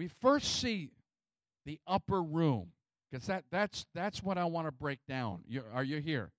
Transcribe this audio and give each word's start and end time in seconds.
we 0.00 0.08
first 0.22 0.62
see 0.62 0.88
the 1.66 1.78
upper 1.86 2.22
room 2.22 2.68
because 3.10 3.26
that, 3.26 3.44
that's, 3.50 3.84
that's 3.94 4.22
what 4.22 4.38
I 4.38 4.46
want 4.46 4.66
to 4.66 4.72
break 4.72 4.98
down. 5.06 5.40
you 5.46 5.62
are 5.74 5.84
you 5.84 5.98
here? 5.98 6.30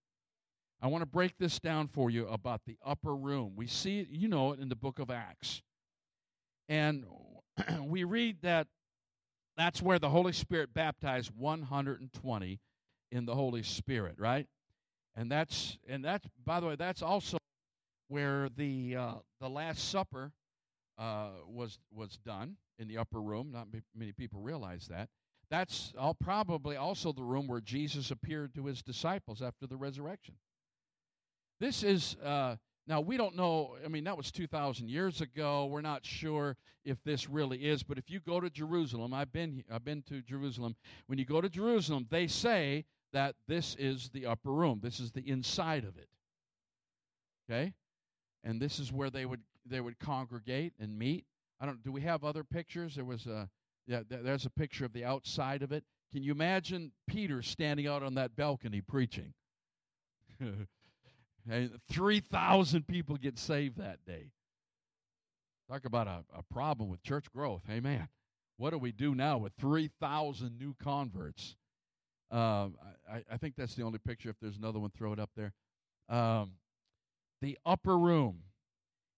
I 0.81 0.87
want 0.87 1.03
to 1.03 1.05
break 1.05 1.37
this 1.37 1.59
down 1.59 1.87
for 1.87 2.09
you 2.09 2.27
about 2.27 2.61
the 2.65 2.75
upper 2.83 3.15
room. 3.15 3.53
We 3.55 3.67
see 3.67 3.99
it, 3.99 4.07
you 4.09 4.27
know 4.27 4.53
it, 4.53 4.59
in 4.59 4.67
the 4.67 4.75
book 4.75 4.97
of 4.97 5.11
Acts. 5.11 5.61
And 6.69 7.05
we 7.83 8.03
read 8.03 8.37
that 8.41 8.65
that's 9.57 9.79
where 9.79 9.99
the 9.99 10.09
Holy 10.09 10.33
Spirit 10.33 10.73
baptized 10.73 11.29
120 11.37 12.59
in 13.11 13.25
the 13.27 13.35
Holy 13.35 13.61
Spirit, 13.61 14.15
right? 14.17 14.47
And 15.15 15.31
that's 15.31 15.77
and 15.87 16.03
that's 16.03 16.25
by 16.43 16.61
the 16.61 16.65
way, 16.65 16.75
that's 16.77 17.03
also 17.03 17.37
where 18.07 18.49
the 18.57 18.95
uh, 18.95 19.13
the 19.39 19.49
Last 19.49 19.91
Supper 19.91 20.31
uh, 20.97 21.29
was 21.47 21.79
was 21.91 22.17
done 22.25 22.57
in 22.79 22.87
the 22.87 22.97
upper 22.97 23.21
room. 23.21 23.51
Not 23.51 23.67
many 23.95 24.11
people 24.11 24.41
realize 24.41 24.87
that. 24.87 25.09
That's 25.49 25.91
all, 25.97 26.13
probably 26.13 26.77
also 26.77 27.11
the 27.11 27.23
room 27.23 27.47
where 27.47 27.59
Jesus 27.59 28.09
appeared 28.09 28.55
to 28.55 28.67
his 28.67 28.81
disciples 28.81 29.41
after 29.41 29.67
the 29.67 29.75
resurrection. 29.75 30.35
This 31.59 31.83
is 31.83 32.15
uh, 32.23 32.55
now 32.87 33.01
we 33.01 33.17
don't 33.17 33.35
know. 33.35 33.75
I 33.85 33.89
mean, 33.89 34.05
that 34.05 34.17
was 34.17 34.31
two 34.31 34.47
thousand 34.47 34.89
years 34.89 35.21
ago. 35.21 35.65
We're 35.65 35.81
not 35.81 36.05
sure 36.05 36.55
if 36.83 36.97
this 37.03 37.29
really 37.29 37.59
is. 37.59 37.83
But 37.83 37.97
if 37.97 38.09
you 38.09 38.19
go 38.19 38.39
to 38.39 38.49
Jerusalem, 38.49 39.13
I've 39.13 39.31
been 39.31 39.63
I've 39.71 39.83
been 39.83 40.01
to 40.03 40.21
Jerusalem. 40.21 40.75
When 41.07 41.19
you 41.19 41.25
go 41.25 41.41
to 41.41 41.49
Jerusalem, 41.49 42.07
they 42.09 42.27
say 42.27 42.85
that 43.13 43.35
this 43.47 43.75
is 43.77 44.09
the 44.13 44.25
upper 44.25 44.51
room. 44.51 44.79
This 44.81 44.99
is 44.99 45.11
the 45.11 45.27
inside 45.29 45.83
of 45.83 45.97
it. 45.97 46.07
Okay, 47.49 47.73
and 48.43 48.61
this 48.61 48.79
is 48.79 48.91
where 48.91 49.09
they 49.09 49.25
would 49.25 49.41
they 49.65 49.81
would 49.81 49.99
congregate 49.99 50.73
and 50.79 50.97
meet. 50.97 51.25
I 51.59 51.65
don't. 51.65 51.83
Do 51.83 51.91
we 51.91 52.01
have 52.01 52.23
other 52.23 52.43
pictures? 52.43 52.95
There 52.95 53.05
was 53.05 53.25
a 53.27 53.49
yeah, 53.87 54.01
there's 54.07 54.45
a 54.45 54.49
picture 54.49 54.85
of 54.85 54.93
the 54.93 55.05
outside 55.05 55.63
of 55.63 55.71
it. 55.71 55.83
Can 56.11 56.23
you 56.23 56.31
imagine 56.31 56.91
Peter 57.07 57.41
standing 57.41 57.87
out 57.87 58.03
on 58.03 58.15
that 58.15 58.35
balcony 58.35 58.81
preaching? 58.81 59.33
and 61.49 61.71
3,000 61.89 62.87
people 62.87 63.15
get 63.17 63.39
saved 63.39 63.77
that 63.77 63.99
day. 64.05 64.31
Talk 65.69 65.85
about 65.85 66.07
a, 66.07 66.23
a 66.35 66.43
problem 66.53 66.89
with 66.89 67.01
church 67.03 67.25
growth. 67.33 67.61
Amen. 67.69 68.07
What 68.57 68.71
do 68.71 68.77
we 68.77 68.91
do 68.91 69.15
now 69.15 69.37
with 69.37 69.53
3,000 69.59 70.59
new 70.59 70.75
converts? 70.83 71.55
Um, 72.29 72.75
I, 73.11 73.23
I, 73.31 73.37
think 73.37 73.55
that's 73.57 73.75
the 73.75 73.83
only 73.83 73.99
picture. 73.99 74.29
If 74.29 74.35
there's 74.41 74.57
another 74.57 74.79
one, 74.79 74.91
throw 74.95 75.11
it 75.11 75.19
up 75.19 75.31
there. 75.35 75.53
Um, 76.07 76.51
the 77.41 77.57
upper 77.65 77.97
room. 77.97 78.43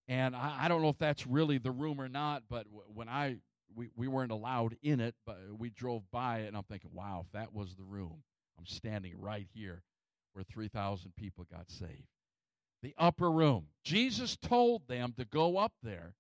And 0.08 0.36
I, 0.36 0.64
I, 0.64 0.68
don't 0.68 0.82
know 0.82 0.90
if 0.90 0.98
that's 0.98 1.26
really 1.26 1.58
the 1.58 1.72
room 1.72 2.02
or 2.02 2.10
not, 2.10 2.44
but 2.50 2.66
w- 2.66 2.84
when 2.94 3.08
I 3.08 3.38
we, 3.76 3.90
we 3.96 4.08
weren't 4.08 4.32
allowed 4.32 4.76
in 4.84 5.00
it, 5.00 5.16
but 5.26 5.38
we 5.58 5.70
drove 5.70 6.04
by 6.12 6.40
it, 6.40 6.48
and 6.48 6.58
I'm 6.58 6.64
thinking, 6.64 6.92
wow, 6.94 7.24
if 7.26 7.32
that 7.32 7.54
was 7.54 7.76
the 7.76 7.84
room, 7.84 8.22
I'm 8.60 8.66
standing 8.66 9.20
right 9.20 9.48
here 9.54 9.82
where 10.34 10.44
3,000 10.44 11.16
people 11.16 11.46
got 11.52 11.70
saved. 11.70 12.08
The 12.82 12.94
upper 12.98 13.32
room. 13.32 13.68
Jesus 13.84 14.36
told 14.36 14.88
them 14.88 15.14
to 15.18 15.26
go 15.26 15.58
up 15.58 15.74
there. 15.82 16.16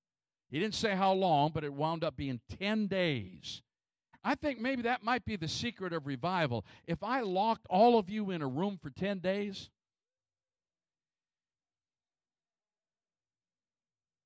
He 0.49 0.59
didn't 0.59 0.75
say 0.75 0.95
how 0.95 1.13
long, 1.13 1.51
but 1.53 1.63
it 1.63 1.73
wound 1.73 2.03
up 2.03 2.15
being 2.15 2.39
10 2.59 2.87
days. 2.87 3.61
I 4.23 4.35
think 4.35 4.59
maybe 4.59 4.83
that 4.83 5.03
might 5.03 5.25
be 5.25 5.35
the 5.35 5.47
secret 5.47 5.91
of 5.91 6.07
revival. 6.07 6.65
If 6.87 7.03
I 7.03 7.21
locked 7.21 7.67
all 7.69 7.99
of 7.99 8.09
you 8.09 8.29
in 8.31 8.41
a 8.41 8.47
room 8.47 8.79
for 8.81 8.89
10 8.89 9.19
days, 9.19 9.69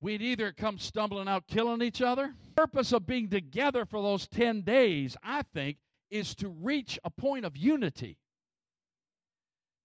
we'd 0.00 0.22
either 0.22 0.52
come 0.52 0.78
stumbling 0.78 1.28
out 1.28 1.46
killing 1.46 1.82
each 1.82 2.02
other. 2.02 2.34
The 2.44 2.62
purpose 2.62 2.92
of 2.92 3.06
being 3.06 3.28
together 3.28 3.84
for 3.84 4.02
those 4.02 4.26
10 4.28 4.62
days, 4.62 5.16
I 5.22 5.42
think, 5.42 5.78
is 6.10 6.34
to 6.36 6.48
reach 6.48 6.98
a 7.04 7.10
point 7.10 7.44
of 7.44 7.56
unity. 7.56 8.18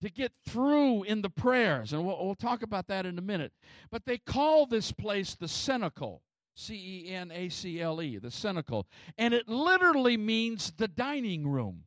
To 0.01 0.09
get 0.09 0.33
through 0.45 1.03
in 1.03 1.21
the 1.21 1.29
prayers. 1.29 1.93
And 1.93 2.05
we'll, 2.05 2.25
we'll 2.25 2.35
talk 2.35 2.61
about 2.61 2.87
that 2.87 3.05
in 3.05 3.17
a 3.17 3.21
minute. 3.21 3.53
But 3.89 4.05
they 4.05 4.17
call 4.17 4.65
this 4.65 4.91
place 4.91 5.35
the 5.35 5.47
cenacle. 5.47 6.21
C 6.55 7.05
E 7.07 7.11
N 7.11 7.31
A 7.31 7.49
C 7.49 7.81
L 7.81 8.01
E, 8.01 8.17
the 8.17 8.29
cenacle. 8.29 8.85
And 9.17 9.33
it 9.33 9.47
literally 9.47 10.17
means 10.17 10.73
the 10.77 10.87
dining 10.87 11.47
room. 11.47 11.85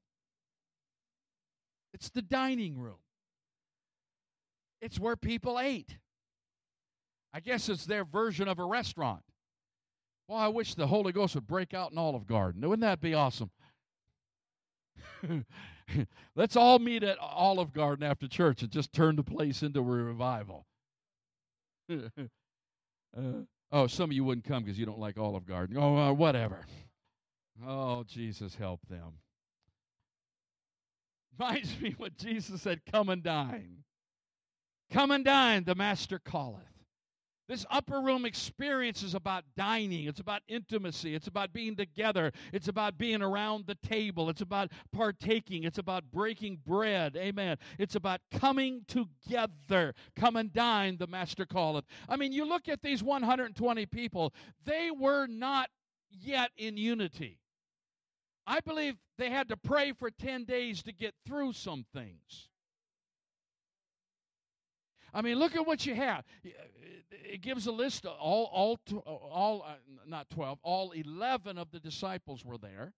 It's 1.95 2.11
the 2.11 2.23
dining 2.23 2.79
room. 2.79 2.99
It's 4.81 4.99
where 4.99 5.17
people 5.17 5.59
ate. 5.59 5.99
I 7.33 7.41
guess 7.41 7.69
it's 7.69 7.87
their 7.87 8.05
version 8.05 8.49
of 8.49 8.59
a 8.59 8.65
restaurant. 8.65 9.23
Well, 10.29 10.39
I 10.39 10.49
wish 10.49 10.75
the 10.75 10.87
Holy 10.87 11.13
Ghost 11.13 11.35
would 11.35 11.47
break 11.47 11.75
out 11.75 11.93
in 11.93 11.99
Olive 11.99 12.27
Garden. 12.27 12.63
Wouldn't 12.63 12.81
that 12.81 13.01
be 13.01 13.15
awesome? 13.15 13.51
Let's 16.35 16.57
all 16.57 16.79
meet 16.79 17.03
at 17.03 17.19
Olive 17.19 17.73
Garden 17.73 18.05
after 18.05 18.27
church 18.27 18.63
and 18.63 18.71
just 18.71 18.93
turn 18.93 19.17
the 19.17 19.23
place 19.23 19.63
into 19.63 19.81
a 19.81 19.83
revival. 19.83 20.67
uh, 21.93 22.01
oh, 23.71 23.87
some 23.87 24.11
of 24.11 24.13
you 24.13 24.25
wouldn't 24.25 24.47
come 24.47 24.65
because 24.65 24.79
you 24.79 24.87
don't 24.87 24.99
like 24.99 25.17
Olive 25.17 25.47
Garden. 25.47 25.77
Oh, 25.79 25.97
uh, 25.97 26.13
whatever. 26.13 26.67
Oh, 27.65 28.05
Jesus, 28.05 28.55
help 28.55 28.81
them. 28.89 29.13
Reminds 31.39 31.81
me 31.81 31.95
what 31.97 32.17
Jesus 32.17 32.63
said, 32.63 32.81
Come 32.91 33.09
and 33.09 33.23
dine. 33.23 33.85
Come 34.91 35.11
and 35.11 35.25
dine, 35.25 35.65
the 35.65 35.75
Master 35.75 36.19
calleth. 36.19 36.63
This 37.49 37.65
upper 37.71 38.01
room 38.01 38.25
experience 38.25 39.03
is 39.03 39.15
about 39.15 39.45
dining. 39.57 40.07
It's 40.07 40.19
about 40.19 40.43
intimacy. 40.49 41.15
It's 41.15 41.29
about 41.29 41.53
being 41.53 41.77
together. 41.77 42.33
It's 42.53 42.67
about 42.67 42.99
being 42.99 43.23
around 43.23 43.67
the 43.67 43.77
table. 43.77 44.29
It's 44.29 44.41
about 44.41 44.73
partaking. 44.93 45.63
It's 45.63 45.79
about 45.79 46.11
breaking 46.11 46.59
bread. 46.67 47.17
Amen. 47.17 47.57
It's 47.79 47.95
about 47.95 48.21
coming 48.33 48.85
together. 48.89 49.95
Come 50.17 50.37
and 50.37 50.53
dine, 50.53 50.97
the 50.97 51.07
Master 51.07 51.47
calleth. 51.47 51.85
I 52.09 52.17
mean, 52.17 52.33
you 52.33 52.45
look 52.45 52.69
at 52.69 52.83
these 52.83 53.03
120 53.03 53.87
people, 53.87 54.35
they 54.65 54.91
were 54.91 55.29
not 55.29 55.71
yet 56.11 56.51
in 56.57 56.77
unity. 56.77 57.39
I 58.47 58.61
believe 58.61 58.97
they 59.19 59.31
had 59.31 59.49
to 59.49 59.57
pray 59.57 59.93
for 59.93 60.11
10 60.11 60.45
days 60.45 60.83
to 60.85 60.93
get 60.93 61.15
through 61.27 61.53
some 61.53 61.85
things. 61.93 62.49
I 65.17 65.23
mean, 65.23 65.39
look 65.39 65.57
at 65.57 65.67
what 65.67 65.87
you 65.87 65.95
have. 65.95 66.25
It 66.45 67.41
gives 67.41 67.67
a 67.67 67.73
list 67.73 68.05
of 68.05 68.19
all, 68.21 68.51
all, 68.53 68.79
all, 69.07 69.65
uh, 69.67 69.77
not 70.07 70.29
12, 70.29 70.59
all 70.63 70.91
11 70.91 71.57
of 71.57 71.71
the 71.71 71.81
disciples 71.81 72.45
were 72.45 72.59
there. 72.59 72.93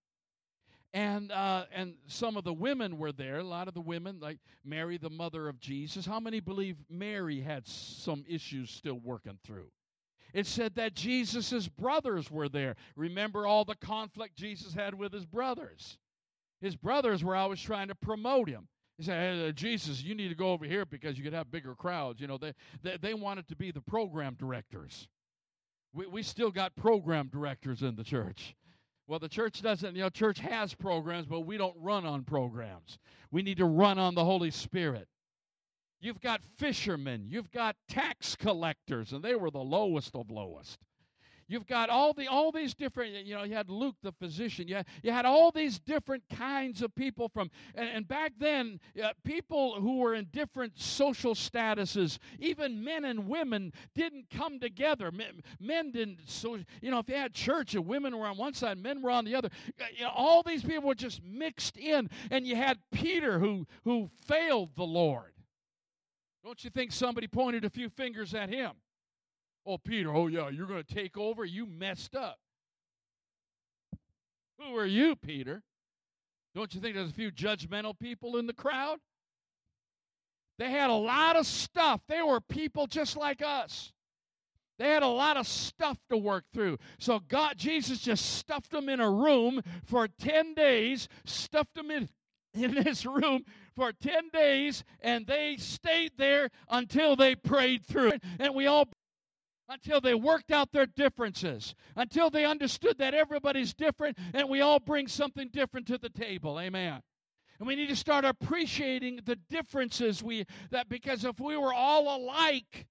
And, 0.93 1.31
uh, 1.31 1.63
and 1.73 1.93
some 2.07 2.35
of 2.35 2.43
the 2.43 2.51
women 2.51 2.97
were 2.97 3.13
there. 3.13 3.37
A 3.37 3.43
lot 3.43 3.69
of 3.69 3.73
the 3.73 3.79
women, 3.79 4.19
like 4.19 4.39
Mary, 4.65 4.97
the 4.97 5.09
mother 5.09 5.47
of 5.47 5.61
Jesus. 5.61 6.05
How 6.05 6.19
many 6.19 6.41
believe 6.41 6.75
Mary 6.89 7.39
had 7.39 7.65
some 7.65 8.25
issues 8.27 8.69
still 8.69 8.99
working 8.99 9.39
through? 9.45 9.71
It 10.33 10.45
said 10.45 10.75
that 10.75 10.95
Jesus' 10.95 11.69
brothers 11.69 12.29
were 12.29 12.49
there. 12.49 12.75
Remember 12.97 13.47
all 13.47 13.63
the 13.63 13.75
conflict 13.75 14.35
Jesus 14.35 14.73
had 14.73 14.93
with 14.93 15.13
his 15.13 15.25
brothers. 15.25 15.97
His 16.59 16.75
brothers 16.75 17.23
were 17.23 17.37
always 17.37 17.61
trying 17.61 17.87
to 17.87 17.95
promote 17.95 18.49
him. 18.49 18.67
He 18.99 19.05
said, 19.05 19.37
hey, 19.37 19.47
uh, 19.47 19.51
Jesus, 19.53 20.03
you 20.03 20.13
need 20.13 20.27
to 20.27 20.35
go 20.35 20.51
over 20.51 20.65
here 20.65 20.85
because 20.85 21.17
you 21.17 21.23
could 21.23 21.31
have 21.31 21.49
bigger 21.49 21.73
crowds. 21.73 22.19
You 22.19 22.27
know, 22.27 22.37
they, 22.37 22.53
they, 22.83 22.97
they 22.97 23.13
wanted 23.13 23.47
to 23.47 23.55
be 23.55 23.71
the 23.71 23.79
program 23.79 24.35
directors. 24.37 25.07
We, 25.93 26.05
we 26.05 26.21
still 26.21 26.51
got 26.51 26.75
program 26.75 27.29
directors 27.31 27.81
in 27.81 27.95
the 27.95 28.03
church. 28.03 28.57
Well, 29.07 29.17
the 29.17 29.29
church 29.29 29.61
doesn't, 29.61 29.95
you 29.95 30.01
know, 30.01 30.09
church 30.09 30.39
has 30.39 30.73
programs, 30.73 31.27
but 31.27 31.41
we 31.41 31.55
don't 31.55 31.77
run 31.79 32.05
on 32.05 32.25
programs. 32.25 32.99
We 33.31 33.41
need 33.41 33.57
to 33.59 33.65
run 33.65 33.97
on 33.97 34.15
the 34.15 34.25
Holy 34.25 34.51
Spirit. 34.51 35.07
You've 36.01 36.19
got 36.19 36.41
fishermen, 36.57 37.25
you've 37.29 37.51
got 37.51 37.77
tax 37.87 38.35
collectors, 38.35 39.13
and 39.13 39.23
they 39.23 39.35
were 39.35 39.49
the 39.49 39.59
lowest 39.59 40.13
of 40.13 40.29
lowest. 40.29 40.77
You've 41.49 41.65
got 41.65 41.89
all 41.89 42.13
the 42.13 42.27
all 42.27 42.51
these 42.51 42.75
different, 42.75 43.25
you 43.25 43.33
know, 43.33 43.41
you 43.41 43.55
had 43.55 43.71
Luke 43.71 43.95
the 44.03 44.11
physician. 44.11 44.67
You 44.67 44.75
had, 44.75 44.85
you 45.01 45.11
had 45.11 45.25
all 45.25 45.51
these 45.51 45.79
different 45.79 46.23
kinds 46.29 46.83
of 46.83 46.93
people 46.93 47.27
from, 47.27 47.49
and, 47.73 47.89
and 47.89 48.07
back 48.07 48.33
then, 48.39 48.79
uh, 49.03 49.13
people 49.23 49.81
who 49.81 49.97
were 49.97 50.13
in 50.13 50.27
different 50.31 50.79
social 50.79 51.33
statuses, 51.33 52.19
even 52.37 52.83
men 52.83 53.03
and 53.03 53.27
women, 53.27 53.73
didn't 53.95 54.29
come 54.29 54.59
together. 54.59 55.11
Men, 55.11 55.41
men 55.59 55.91
didn't, 55.91 56.19
so, 56.27 56.59
you 56.83 56.91
know, 56.91 56.99
if 56.99 57.09
you 57.09 57.15
had 57.15 57.33
church 57.33 57.73
and 57.73 57.87
women 57.87 58.15
were 58.15 58.27
on 58.27 58.37
one 58.37 58.53
side, 58.53 58.77
men 58.77 59.01
were 59.01 59.09
on 59.09 59.25
the 59.25 59.33
other. 59.33 59.49
Uh, 59.81 59.85
you 59.97 60.03
know, 60.03 60.11
all 60.13 60.43
these 60.43 60.63
people 60.63 60.87
were 60.87 60.93
just 60.93 61.23
mixed 61.23 61.77
in, 61.77 62.11
and 62.29 62.45
you 62.45 62.55
had 62.55 62.77
Peter 62.91 63.39
who 63.39 63.65
who 63.85 64.07
failed 64.27 64.69
the 64.75 64.83
Lord. 64.83 65.33
Don't 66.43 66.63
you 66.63 66.69
think 66.69 66.91
somebody 66.91 67.27
pointed 67.27 67.65
a 67.65 67.71
few 67.71 67.89
fingers 67.89 68.35
at 68.35 68.49
him? 68.49 68.73
Oh, 69.65 69.77
Peter, 69.77 70.13
oh, 70.13 70.27
yeah, 70.27 70.49
you're 70.49 70.67
going 70.67 70.83
to 70.83 70.93
take 70.93 71.17
over? 71.17 71.45
You 71.45 71.65
messed 71.65 72.15
up. 72.15 72.37
Who 74.59 74.75
are 74.75 74.85
you, 74.85 75.15
Peter? 75.15 75.61
Don't 76.55 76.73
you 76.73 76.81
think 76.81 76.95
there's 76.95 77.11
a 77.11 77.13
few 77.13 77.31
judgmental 77.31 77.97
people 77.97 78.37
in 78.37 78.47
the 78.47 78.53
crowd? 78.53 78.97
They 80.57 80.69
had 80.69 80.89
a 80.89 80.95
lot 80.95 81.37
of 81.37 81.45
stuff. 81.45 82.01
They 82.07 82.21
were 82.21 82.41
people 82.41 82.87
just 82.87 83.15
like 83.15 83.41
us. 83.41 83.93
They 84.77 84.89
had 84.89 85.03
a 85.03 85.07
lot 85.07 85.37
of 85.37 85.47
stuff 85.47 85.97
to 86.09 86.17
work 86.17 86.45
through. 86.53 86.77
So 86.99 87.19
God, 87.19 87.57
Jesus 87.57 87.99
just 87.99 88.37
stuffed 88.37 88.71
them 88.71 88.89
in 88.89 88.99
a 88.99 89.09
room 89.09 89.61
for 89.83 90.07
10 90.07 90.53
days, 90.53 91.07
stuffed 91.25 91.75
them 91.75 91.91
in, 91.91 92.09
in 92.53 92.75
this 92.75 93.05
room 93.05 93.43
for 93.75 93.91
10 93.93 94.29
days, 94.33 94.83
and 95.01 95.27
they 95.27 95.57
stayed 95.57 96.13
there 96.17 96.49
until 96.69 97.15
they 97.15 97.35
prayed 97.35 97.85
through 97.85 98.11
it. 98.11 98.23
And 98.39 98.55
we 98.55 98.67
all 98.67 98.89
until 99.69 100.01
they 100.01 100.15
worked 100.15 100.51
out 100.51 100.71
their 100.71 100.87
differences, 100.87 101.75
until 101.95 102.29
they 102.29 102.43
understood 102.43 102.97
that 102.97 103.13
everybody's 103.13 103.73
different 103.73 104.17
and 104.33 104.49
we 104.49 104.61
all 104.61 104.79
bring 104.79 105.07
something 105.07 105.49
different 105.53 105.87
to 105.87 105.97
the 105.97 106.09
table. 106.09 106.59
Amen. 106.59 107.01
And 107.59 107.67
we 107.67 107.75
need 107.75 107.89
to 107.89 107.95
start 107.95 108.25
appreciating 108.25 109.19
the 109.25 109.35
differences 109.49 110.23
we 110.23 110.45
that 110.71 110.89
because 110.89 111.23
if 111.23 111.39
we 111.39 111.55
were 111.55 111.73
all 111.73 112.17
alike, 112.17 112.87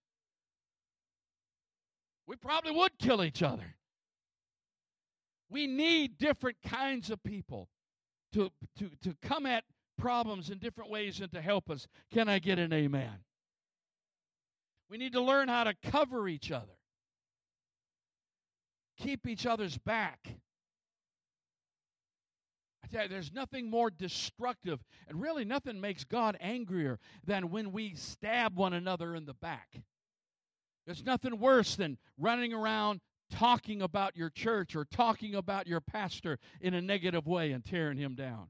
we 2.27 2.37
probably 2.37 2.73
would 2.73 2.99
kill 2.99 3.25
each 3.25 3.43
other. 3.43 3.75
We 5.51 5.67
need 5.67 6.19
different 6.19 6.59
kinds 6.65 7.11
of 7.11 7.23
people 7.23 7.69
to, 8.35 8.51
to, 8.79 8.91
to 9.03 9.17
come 9.23 9.47
at 9.47 9.65
problems 9.97 10.51
in 10.51 10.59
different 10.59 10.91
ways 10.91 11.21
and 11.21 11.33
to 11.33 11.41
help 11.41 11.71
us. 11.71 11.89
Can 12.13 12.29
I 12.29 12.39
get 12.39 12.59
an 12.59 12.73
amen? 12.73 13.25
We 14.91 14.99
need 14.99 15.13
to 15.13 15.21
learn 15.21 15.49
how 15.49 15.65
to 15.65 15.75
cover 15.91 16.29
each 16.29 16.51
other, 16.51 16.79
keep 18.99 19.27
each 19.27 19.47
other's 19.47 19.77
back. 19.79 20.29
I 22.83 22.87
tell 22.89 23.03
you, 23.03 23.09
there's 23.09 23.33
nothing 23.33 23.69
more 23.69 23.91
destructive, 23.91 24.81
and 25.09 25.21
really 25.21 25.45
nothing 25.45 25.81
makes 25.81 26.05
God 26.05 26.39
angrier 26.41 26.99
than 27.27 27.51
when 27.51 27.73
we 27.73 27.95
stab 27.95 28.57
one 28.57 28.73
another 28.73 29.15
in 29.15 29.27
the 29.27 29.35
back. 29.35 29.81
There's 30.87 31.05
nothing 31.05 31.39
worse 31.39 31.77
than 31.77 31.99
running 32.17 32.55
around 32.55 33.01
talking 33.31 33.83
about 33.83 34.17
your 34.17 34.31
church 34.31 34.75
or 34.75 34.87
talking 34.87 35.35
about 35.35 35.67
your 35.67 35.83
pastor 35.83 36.39
in 36.63 36.73
a 36.73 36.81
negative 36.81 37.27
way 37.27 37.53
and 37.53 37.63
tearing 37.63 37.99
him 37.99 38.15
down. 38.15 38.49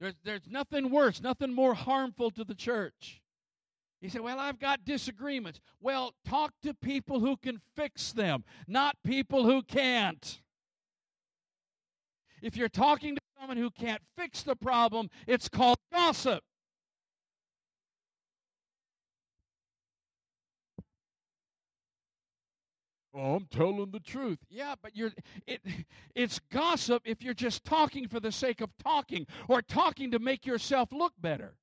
There's, 0.00 0.14
there's 0.24 0.48
nothing 0.48 0.90
worse, 0.90 1.22
nothing 1.22 1.52
more 1.52 1.74
harmful 1.74 2.32
to 2.32 2.42
the 2.44 2.56
church. 2.56 3.22
He 4.00 4.08
said, 4.08 4.20
Well, 4.20 4.38
I've 4.38 4.58
got 4.58 4.84
disagreements. 4.84 5.60
Well, 5.80 6.14
talk 6.24 6.52
to 6.62 6.74
people 6.74 7.20
who 7.20 7.36
can 7.36 7.60
fix 7.74 8.12
them, 8.12 8.44
not 8.66 8.96
people 9.04 9.44
who 9.44 9.62
can't. 9.62 10.40
If 12.40 12.56
you're 12.56 12.68
talking 12.68 13.16
to 13.16 13.20
someone 13.38 13.56
who 13.56 13.70
can't 13.70 14.02
fix 14.16 14.42
the 14.42 14.54
problem, 14.54 15.10
it's 15.26 15.48
called 15.48 15.78
gossip. 15.92 16.44
Oh, 23.14 23.34
I'm 23.34 23.46
telling 23.46 23.90
the 23.90 23.98
truth. 23.98 24.38
Yeah, 24.48 24.76
but 24.80 24.94
you're 24.94 25.10
it 25.46 25.60
it's 26.14 26.38
gossip 26.52 27.02
if 27.04 27.20
you're 27.20 27.34
just 27.34 27.64
talking 27.64 28.06
for 28.06 28.20
the 28.20 28.30
sake 28.30 28.60
of 28.60 28.70
talking 28.78 29.26
or 29.48 29.60
talking 29.60 30.12
to 30.12 30.20
make 30.20 30.46
yourself 30.46 30.92
look 30.92 31.14
better. 31.20 31.56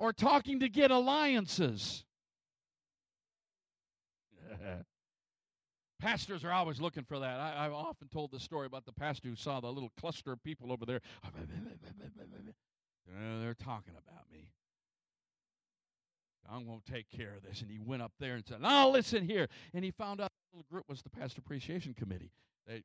Or 0.00 0.12
talking 0.14 0.58
to 0.60 0.68
get 0.70 0.90
alliances. 0.90 2.04
Pastors 6.00 6.42
are 6.42 6.52
always 6.52 6.80
looking 6.80 7.04
for 7.04 7.18
that. 7.18 7.38
I, 7.38 7.64
have 7.64 7.74
often 7.74 8.08
told 8.08 8.30
the 8.32 8.40
story 8.40 8.64
about 8.64 8.86
the 8.86 8.92
pastor 8.92 9.28
who 9.28 9.36
saw 9.36 9.60
the 9.60 9.70
little 9.70 9.92
cluster 10.00 10.32
of 10.32 10.42
people 10.42 10.72
over 10.72 10.86
there. 10.86 11.02
they're 13.42 13.52
talking 13.52 13.92
about 13.92 14.24
me. 14.32 14.48
I'm 16.50 16.64
going 16.64 16.80
to 16.86 16.92
take 16.92 17.10
care 17.10 17.34
of 17.36 17.42
this. 17.42 17.60
And 17.60 17.70
he 17.70 17.78
went 17.78 18.00
up 18.00 18.12
there 18.18 18.36
and 18.36 18.46
said, 18.46 18.62
Now 18.62 18.88
listen 18.88 19.28
here. 19.28 19.48
And 19.74 19.84
he 19.84 19.90
found 19.90 20.22
out 20.22 20.30
the 20.50 20.56
little 20.56 20.66
group 20.70 20.86
was 20.88 21.02
the 21.02 21.10
Pastor 21.10 21.42
Appreciation 21.44 21.92
Committee. 21.92 22.30
They, 22.66 22.84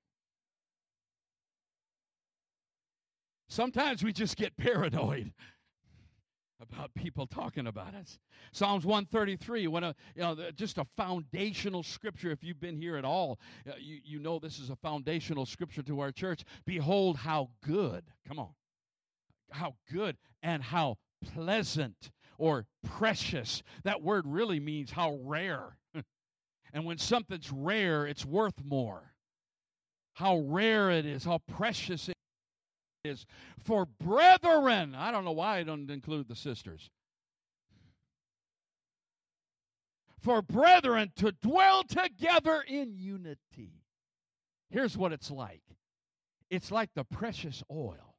sometimes 3.47 4.03
we 4.03 4.11
just 4.11 4.35
get 4.35 4.57
paranoid 4.57 5.31
about 6.61 6.93
people 6.95 7.27
talking 7.27 7.67
about 7.67 7.93
us. 7.93 8.17
Psalms 8.51 8.85
133, 8.85 9.67
when 9.67 9.83
a, 9.83 9.95
you 10.15 10.21
know, 10.21 10.37
just 10.55 10.77
a 10.77 10.85
foundational 10.95 11.83
scripture. 11.83 12.31
If 12.31 12.43
you've 12.43 12.59
been 12.59 12.77
here 12.77 12.97
at 12.97 13.05
all, 13.05 13.39
uh, 13.67 13.73
you, 13.79 13.99
you 14.03 14.19
know 14.19 14.39
this 14.39 14.59
is 14.59 14.69
a 14.69 14.75
foundational 14.77 15.45
scripture 15.45 15.83
to 15.83 15.99
our 15.99 16.11
church. 16.11 16.43
Behold, 16.65 17.17
how 17.17 17.49
good, 17.61 18.05
come 18.27 18.39
on, 18.39 18.51
how 19.51 19.75
good 19.91 20.17
and 20.41 20.63
how 20.63 20.97
pleasant 21.33 22.11
or 22.37 22.65
precious. 22.83 23.63
That 23.83 24.01
word 24.01 24.25
really 24.25 24.59
means 24.59 24.91
how 24.91 25.19
rare. 25.23 25.77
and 26.73 26.85
when 26.85 26.97
something's 26.97 27.51
rare, 27.51 28.05
it's 28.05 28.25
worth 28.25 28.63
more. 28.63 29.13
How 30.13 30.37
rare 30.37 30.91
it 30.91 31.05
is, 31.05 31.25
how 31.25 31.39
precious 31.39 32.07
it 32.07 32.14
is. 33.05 33.25
For 33.63 33.85
brethren, 33.85 34.95
I 34.95 35.11
don't 35.11 35.25
know 35.25 35.31
why 35.31 35.57
I 35.57 35.63
don't 35.63 35.89
include 35.89 36.27
the 36.27 36.35
sisters. 36.35 36.89
For 40.19 40.41
brethren 40.41 41.11
to 41.17 41.31
dwell 41.31 41.83
together 41.83 42.63
in 42.67 42.95
unity. 42.97 43.83
Here's 44.69 44.97
what 44.97 45.13
it's 45.13 45.29
like 45.29 45.61
it's 46.49 46.71
like 46.71 46.89
the 46.95 47.03
precious 47.03 47.63
oil 47.71 48.15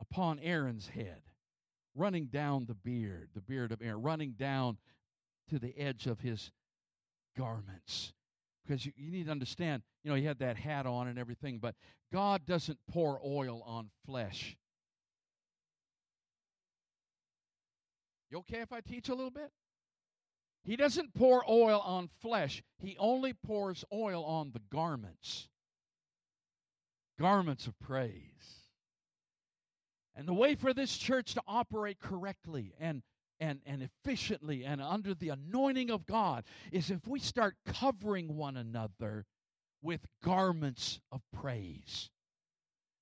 upon 0.00 0.38
Aaron's 0.40 0.88
head 0.88 1.22
running 1.94 2.26
down 2.26 2.66
the 2.66 2.74
beard, 2.74 3.30
the 3.34 3.40
beard 3.40 3.72
of 3.72 3.80
Aaron, 3.80 4.02
running 4.02 4.32
down 4.32 4.76
to 5.48 5.58
the 5.58 5.76
edge 5.78 6.06
of 6.06 6.20
his 6.20 6.50
garments. 7.36 8.12
Because 8.66 8.84
you, 8.84 8.92
you 8.96 9.10
need 9.10 9.26
to 9.26 9.30
understand, 9.30 9.82
you 10.02 10.10
know, 10.10 10.16
he 10.16 10.24
had 10.24 10.38
that 10.40 10.56
hat 10.56 10.86
on 10.86 11.08
and 11.08 11.18
everything, 11.18 11.58
but 11.58 11.74
God 12.12 12.46
doesn't 12.46 12.78
pour 12.90 13.20
oil 13.24 13.62
on 13.64 13.90
flesh. 14.04 14.56
You 18.30 18.38
okay 18.38 18.60
if 18.60 18.72
I 18.72 18.80
teach 18.80 19.08
a 19.08 19.14
little 19.14 19.30
bit? 19.30 19.50
He 20.64 20.74
doesn't 20.74 21.14
pour 21.14 21.48
oil 21.48 21.80
on 21.80 22.08
flesh, 22.20 22.62
he 22.78 22.96
only 22.98 23.32
pours 23.32 23.84
oil 23.92 24.24
on 24.24 24.50
the 24.52 24.62
garments. 24.72 25.48
Garments 27.18 27.66
of 27.66 27.78
praise. 27.78 28.66
And 30.16 30.26
the 30.26 30.34
way 30.34 30.54
for 30.54 30.74
this 30.74 30.96
church 30.96 31.34
to 31.34 31.42
operate 31.46 32.00
correctly 32.00 32.74
and 32.80 33.02
and, 33.40 33.60
and 33.66 33.82
efficiently 33.82 34.64
and 34.64 34.80
under 34.80 35.14
the 35.14 35.30
anointing 35.30 35.90
of 35.90 36.06
God 36.06 36.44
is 36.72 36.90
if 36.90 37.06
we 37.06 37.18
start 37.18 37.56
covering 37.66 38.36
one 38.36 38.56
another 38.56 39.26
with 39.82 40.06
garments 40.22 41.00
of 41.12 41.20
praise. 41.32 42.10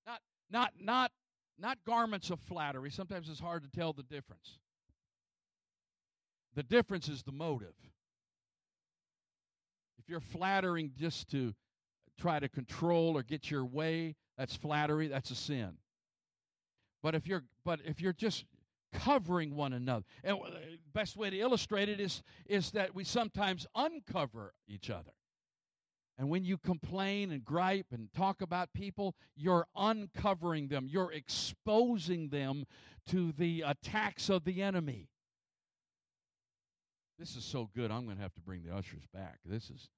Not 0.07 0.21
not 0.51 0.73
not 0.81 1.13
not 1.59 1.79
garments 1.87 2.31
of 2.31 2.41
flattery. 2.41 2.91
Sometimes 2.91 3.29
it's 3.29 3.41
hard 3.41 3.63
to 3.63 3.71
tell 3.71 3.93
the 3.93 4.03
difference. 4.03 4.59
The 6.55 6.63
difference 6.63 7.09
is 7.09 7.23
the 7.23 7.33
motive. 7.33 7.75
If 9.99 10.09
you're 10.09 10.21
flattering 10.21 10.93
just 10.97 11.29
to 11.31 11.55
try 12.21 12.39
to 12.39 12.49
control 12.49 13.17
or 13.17 13.23
get 13.23 13.51
your 13.51 13.65
way, 13.65 14.17
that's 14.37 14.55
flattery, 14.55 15.09
that's 15.09 15.31
a 15.31 15.35
sin. 15.35 15.79
But 17.03 17.15
if 17.15 17.27
you're 17.27 17.45
but 17.65 17.81
if 17.85 18.01
you're 18.01 18.13
just 18.13 18.45
covering 18.95 19.55
one 19.55 19.73
another, 19.73 20.05
and 20.23 20.39
uh, 20.39 20.51
best 20.93 21.17
way 21.17 21.31
to 21.31 21.39
illustrate 21.39 21.89
it 21.89 22.01
is 22.01 22.23
is 22.47 22.71
that 22.71 22.95
we 22.95 23.05
sometimes 23.05 23.67
uncover 23.75 24.55
each 24.67 24.91
other. 24.91 25.13
And 26.17 26.31
when 26.31 26.45
you 26.45 26.59
complain 26.59 27.33
and 27.33 27.45
gripe 27.45 27.87
and 27.91 28.09
talk 28.13 28.41
about 28.41 28.73
people, 28.73 29.17
you're 29.35 29.67
uncovering 29.75 30.69
them. 30.69 30.87
You're 30.89 31.11
exposing 31.11 32.29
them 32.29 32.65
to 33.09 33.33
the 33.33 33.65
attacks 33.67 34.31
of 34.31 34.45
the 34.45 34.63
enemy. 34.63 35.09
This 37.19 37.37
is 37.37 37.45
so 37.45 37.69
good. 37.75 37.91
I'm 37.91 38.05
going 38.05 38.17
to 38.17 38.23
have 38.23 38.35
to 38.35 38.41
bring 38.41 38.63
the 38.63 38.75
ushers 38.75 39.03
back. 39.13 39.39
This 39.45 39.71
is 39.71 39.89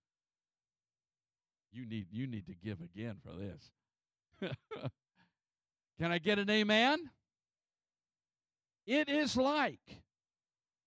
you 1.73 1.85
need 1.85 2.07
you 2.11 2.27
need 2.27 2.47
to 2.47 2.55
give 2.55 2.79
again 2.81 3.17
for 3.23 3.33
this. 3.33 4.53
Can 6.01 6.11
I 6.13 6.19
get 6.19 6.39
an 6.39 6.49
amen? 6.51 6.99
It 8.87 9.09
is 9.09 9.37
like 9.37 9.81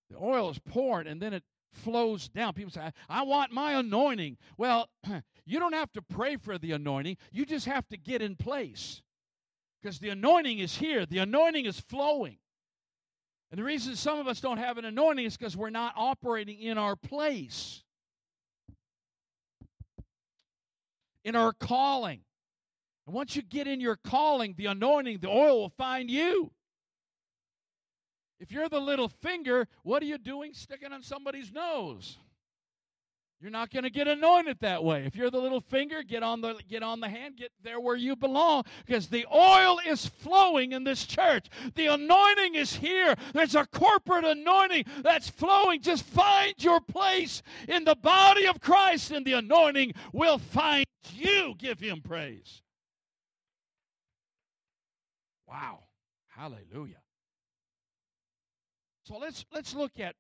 the 0.10 0.18
oil 0.18 0.50
is 0.50 0.60
poured 0.60 1.08
and 1.08 1.22
then 1.22 1.34
it 1.34 1.44
flows 1.72 2.30
down. 2.30 2.54
People 2.54 2.72
say, 2.72 2.92
I 3.08 3.24
want 3.24 3.52
my 3.52 3.74
anointing. 3.74 4.38
Well, 4.58 4.90
you 5.46 5.60
don't 5.60 5.74
have 5.74 5.92
to 5.94 6.02
pray 6.02 6.38
for 6.38 6.58
the 6.58 6.72
anointing, 6.72 7.18
you 7.32 7.46
just 7.46 7.66
have 7.66 7.88
to 7.90 7.98
get 7.98 8.22
in 8.22 8.36
place. 8.36 9.02
Because 9.82 10.00
the 10.00 10.10
anointing 10.10 10.60
is 10.60 10.76
here, 10.76 11.06
the 11.06 11.20
anointing 11.20 11.66
is 11.66 11.80
flowing. 11.80 12.38
And 13.52 13.58
the 13.58 13.64
reason 13.64 13.96
some 13.96 14.20
of 14.20 14.28
us 14.28 14.42
don't 14.42 14.58
have 14.58 14.78
an 14.78 14.86
anointing 14.86 15.26
is 15.26 15.38
because 15.38 15.58
we're 15.58 15.70
not 15.70 15.94
operating 15.96 16.60
in 16.60 16.78
our 16.78 16.96
place, 16.96 17.84
in 21.24 21.36
our 21.36 21.54
calling. 21.54 22.22
And 23.08 23.16
once 23.16 23.36
you 23.36 23.42
get 23.42 23.68
in 23.68 23.80
your 23.80 23.98
calling, 24.04 24.54
the 24.56 24.68
anointing, 24.68 25.20
the 25.20 25.30
oil 25.30 25.62
will 25.62 25.74
find 25.78 26.12
you. 26.12 26.52
If 28.40 28.52
you're 28.52 28.70
the 28.70 28.80
little 28.80 29.10
finger, 29.10 29.68
what 29.84 30.02
are 30.02 30.06
you 30.06 30.18
doing 30.18 30.54
sticking 30.54 30.94
on 30.94 31.04
somebody's 31.04 31.52
nose? 31.52 32.18
You're 33.42 33.52
not 33.52 33.72
going 33.72 33.84
to 33.84 33.90
get 33.90 34.08
anointed 34.10 34.58
that 34.60 34.84
way. 34.84 35.06
If 35.06 35.16
you're 35.16 35.32
the 35.32 35.40
little 35.40 35.62
finger, 35.62 36.04
get 36.04 36.24
on 36.24 36.42
the 36.42 36.56
get 36.68 36.84
on 36.84 37.00
the 37.00 37.08
hand, 37.08 37.38
get 37.38 37.54
there 37.64 37.80
where 37.80 37.96
you 37.96 38.18
belong 38.18 38.64
because 38.86 39.08
the 39.08 39.26
oil 39.34 39.80
is 39.88 40.06
flowing 40.06 40.74
in 40.74 40.84
this 40.84 41.06
church. 41.06 41.48
The 41.76 41.86
anointing 41.86 42.56
is 42.56 42.76
here. 42.76 43.16
There's 43.34 43.56
a 43.56 43.66
corporate 43.66 44.26
anointing 44.26 44.86
that's 45.04 45.30
flowing. 45.30 45.82
Just 45.82 46.04
find 46.04 46.54
your 46.58 46.82
place 46.82 47.42
in 47.70 47.86
the 47.86 47.96
body 47.96 48.46
of 48.46 48.60
Christ 48.60 49.12
and 49.12 49.26
the 49.26 49.34
anointing 49.34 49.94
will 50.12 50.38
find 50.38 50.86
you. 51.14 51.56
Give 51.58 51.80
him 51.80 52.02
praise. 52.02 52.62
Wow. 55.48 55.84
Hallelujah. 56.28 57.02
So 59.10 59.18
let's 59.18 59.44
let's 59.52 59.74
look 59.74 60.00
at 60.00 60.14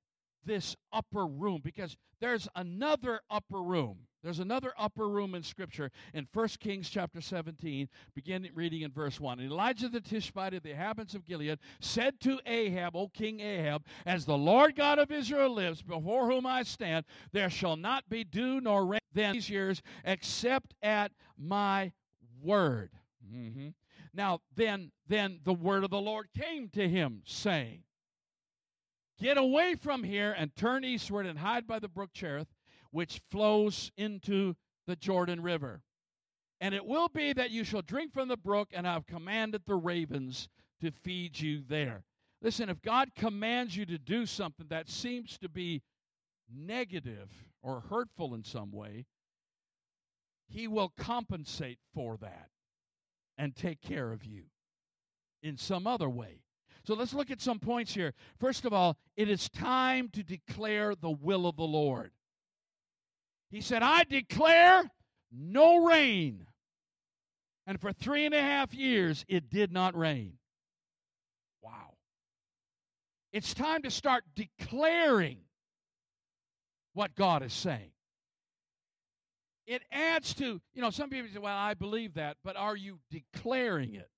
this 0.45 0.75
upper 0.91 1.27
room 1.27 1.61
because 1.63 1.95
there's 2.19 2.47
another 2.55 3.21
upper 3.29 3.61
room. 3.61 3.99
There's 4.23 4.39
another 4.39 4.73
upper 4.79 5.07
room 5.07 5.35
in 5.35 5.43
Scripture 5.43 5.91
in 6.15 6.27
1 6.33 6.47
Kings 6.59 6.89
chapter 6.89 7.21
17, 7.21 7.87
beginning 8.15 8.51
reading 8.55 8.81
in 8.81 8.91
verse 8.91 9.19
1. 9.19 9.41
Elijah 9.41 9.89
the 9.89 10.01
Tishbite 10.01 10.55
of 10.55 10.63
the 10.63 10.71
inhabitants 10.71 11.13
of 11.13 11.25
Gilead 11.27 11.59
said 11.81 12.19
to 12.21 12.39
Ahab, 12.47 12.95
O 12.95 13.09
King 13.09 13.39
Ahab, 13.41 13.85
As 14.07 14.25
the 14.25 14.37
Lord 14.37 14.75
God 14.75 14.97
of 14.97 15.11
Israel 15.11 15.53
lives, 15.53 15.83
before 15.83 16.29
whom 16.29 16.47
I 16.47 16.63
stand, 16.63 17.05
there 17.31 17.51
shall 17.51 17.77
not 17.77 18.09
be 18.09 18.23
dew 18.23 18.59
nor 18.59 18.87
rain 18.87 18.99
then 19.13 19.33
these 19.33 19.51
years 19.51 19.83
except 20.03 20.73
at 20.81 21.11
my 21.37 21.91
word. 22.41 22.89
Mm-hmm. 23.31 23.69
Now, 24.15 24.39
then, 24.55 24.91
then 25.07 25.41
the 25.43 25.53
word 25.53 25.83
of 25.83 25.91
the 25.91 26.01
Lord 26.01 26.27
came 26.35 26.69
to 26.69 26.89
him, 26.89 27.21
saying, 27.25 27.83
Get 29.19 29.37
away 29.37 29.75
from 29.75 30.03
here 30.03 30.33
and 30.37 30.55
turn 30.55 30.85
eastward 30.85 31.25
and 31.25 31.37
hide 31.37 31.67
by 31.67 31.79
the 31.79 31.89
brook 31.89 32.11
Cherith, 32.13 32.47
which 32.91 33.21
flows 33.29 33.91
into 33.97 34.55
the 34.87 34.95
Jordan 34.95 35.41
River. 35.41 35.81
And 36.61 36.73
it 36.73 36.85
will 36.85 37.09
be 37.09 37.33
that 37.33 37.51
you 37.51 37.63
shall 37.63 37.81
drink 37.81 38.13
from 38.13 38.29
the 38.29 38.37
brook, 38.37 38.69
and 38.73 38.87
I've 38.87 39.05
commanded 39.05 39.63
the 39.65 39.75
ravens 39.75 40.47
to 40.81 40.91
feed 40.91 41.39
you 41.39 41.61
there. 41.67 42.03
Listen, 42.41 42.69
if 42.69 42.81
God 42.81 43.09
commands 43.15 43.75
you 43.75 43.85
to 43.87 43.97
do 43.97 44.25
something 44.25 44.67
that 44.69 44.89
seems 44.89 45.37
to 45.39 45.49
be 45.49 45.81
negative 46.53 47.29
or 47.61 47.81
hurtful 47.89 48.33
in 48.33 48.43
some 48.43 48.71
way, 48.71 49.05
He 50.47 50.67
will 50.67 50.93
compensate 50.97 51.79
for 51.93 52.17
that 52.17 52.49
and 53.37 53.55
take 53.55 53.81
care 53.81 54.11
of 54.11 54.25
you 54.25 54.43
in 55.43 55.57
some 55.57 55.85
other 55.87 56.09
way. 56.09 56.41
So 56.85 56.95
let's 56.95 57.13
look 57.13 57.29
at 57.29 57.41
some 57.41 57.59
points 57.59 57.93
here. 57.93 58.13
First 58.39 58.65
of 58.65 58.73
all, 58.73 58.97
it 59.15 59.29
is 59.29 59.49
time 59.49 60.09
to 60.13 60.23
declare 60.23 60.95
the 60.95 61.11
will 61.11 61.45
of 61.45 61.55
the 61.55 61.63
Lord. 61.63 62.11
He 63.51 63.61
said, 63.61 63.83
I 63.83 64.03
declare 64.03 64.89
no 65.31 65.85
rain. 65.85 66.45
And 67.67 67.79
for 67.79 67.91
three 67.91 68.25
and 68.25 68.33
a 68.33 68.41
half 68.41 68.73
years, 68.73 69.25
it 69.27 69.49
did 69.49 69.71
not 69.71 69.95
rain. 69.95 70.33
Wow. 71.61 71.95
It's 73.31 73.53
time 73.53 73.83
to 73.83 73.91
start 73.91 74.23
declaring 74.35 75.39
what 76.93 77.15
God 77.15 77.43
is 77.43 77.53
saying. 77.53 77.91
It 79.67 79.83
adds 79.91 80.33
to, 80.35 80.59
you 80.73 80.81
know, 80.81 80.89
some 80.89 81.11
people 81.11 81.29
say, 81.31 81.39
well, 81.39 81.55
I 81.55 81.75
believe 81.75 82.15
that, 82.15 82.37
but 82.43 82.55
are 82.55 82.75
you 82.75 82.99
declaring 83.11 83.93
it? 83.93 84.09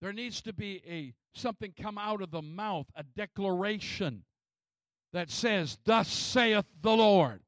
There 0.00 0.12
needs 0.12 0.42
to 0.42 0.52
be 0.52 0.82
a 0.86 1.14
something 1.34 1.72
come 1.80 1.98
out 1.98 2.22
of 2.22 2.30
the 2.30 2.42
mouth, 2.42 2.86
a 2.94 3.02
declaration 3.02 4.24
that 5.12 5.30
says, 5.30 5.78
Thus 5.84 6.08
saith 6.08 6.66
the 6.82 6.96
Lord. 6.96 7.40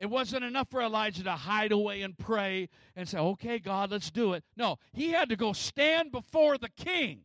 It 0.00 0.06
wasn't 0.06 0.44
enough 0.44 0.68
for 0.70 0.80
Elijah 0.80 1.24
to 1.24 1.32
hide 1.32 1.72
away 1.72 2.02
and 2.02 2.16
pray 2.16 2.68
and 2.96 3.08
say, 3.08 3.18
Okay, 3.18 3.58
God, 3.58 3.90
let's 3.90 4.10
do 4.10 4.32
it. 4.32 4.44
No, 4.56 4.78
he 4.92 5.10
had 5.10 5.28
to 5.28 5.36
go 5.36 5.52
stand 5.52 6.10
before 6.10 6.58
the 6.58 6.70
king 6.70 7.20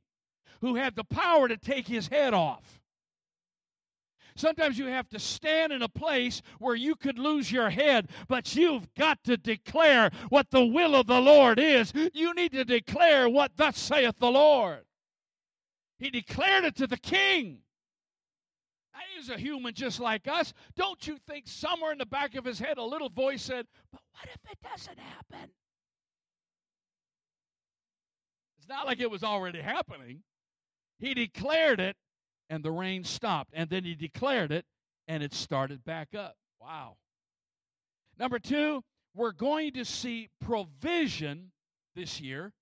who 0.61 0.75
had 0.75 0.95
the 0.95 1.03
power 1.03 1.47
to 1.47 1.57
take 1.57 1.87
his 1.87 2.07
head 2.07 2.33
off. 2.33 2.81
Sometimes 4.35 4.77
you 4.77 4.87
have 4.87 5.07
to 5.09 5.19
stand 5.19 5.71
in 5.71 5.81
a 5.81 5.89
place 5.89 6.41
where 6.59 6.75
you 6.75 6.95
could 6.95 7.17
lose 7.17 7.51
your 7.51 7.69
head, 7.69 8.09
but 8.27 8.55
you've 8.55 8.93
got 8.95 9.23
to 9.23 9.37
declare 9.37 10.11
what 10.29 10.51
the 10.51 10.65
will 10.65 10.95
of 10.95 11.07
the 11.07 11.21
Lord 11.21 11.57
is. 11.57 11.93
You 12.13 12.33
need 12.33 12.51
to 12.51 12.65
declare 12.65 13.29
what 13.29 13.55
thus 13.55 13.77
saith 13.77 14.17
the 14.19 14.31
Lord. 14.31 14.83
He 15.99 16.09
declared 16.09 16.65
it 16.65 16.75
to 16.77 16.87
the 16.87 16.97
king. 16.97 17.59
He's 19.15 19.29
a 19.29 19.37
human 19.37 19.73
just 19.73 19.99
like 19.99 20.27
us. 20.27 20.53
Don't 20.75 21.05
you 21.07 21.17
think 21.27 21.47
somewhere 21.47 21.91
in 21.91 21.97
the 21.97 22.05
back 22.05 22.35
of 22.35 22.43
his 22.43 22.59
head 22.59 22.77
a 22.77 22.83
little 22.83 23.09
voice 23.09 23.41
said, 23.41 23.65
But 23.91 24.01
what 24.11 24.29
if 24.33 24.51
it 24.51 24.57
doesn't 24.61 24.99
happen? 24.99 25.49
It's 28.57 28.67
not 28.67 28.85
like 28.85 28.99
it 28.99 29.09
was 29.09 29.23
already 29.23 29.61
happening. 29.61 30.21
He 30.99 31.13
declared 31.13 31.79
it, 31.79 31.95
and 32.49 32.63
the 32.63 32.71
rain 32.71 33.03
stopped. 33.03 33.51
And 33.53 33.69
then 33.69 33.83
he 33.83 33.95
declared 33.95 34.51
it, 34.51 34.65
and 35.07 35.23
it 35.23 35.33
started 35.33 35.83
back 35.83 36.15
up. 36.15 36.35
Wow. 36.61 36.97
Number 38.17 38.39
two, 38.39 38.83
we're 39.13 39.31
going 39.31 39.73
to 39.73 39.85
see 39.85 40.29
provision 40.41 41.51
this 41.95 42.19
year 42.19 42.53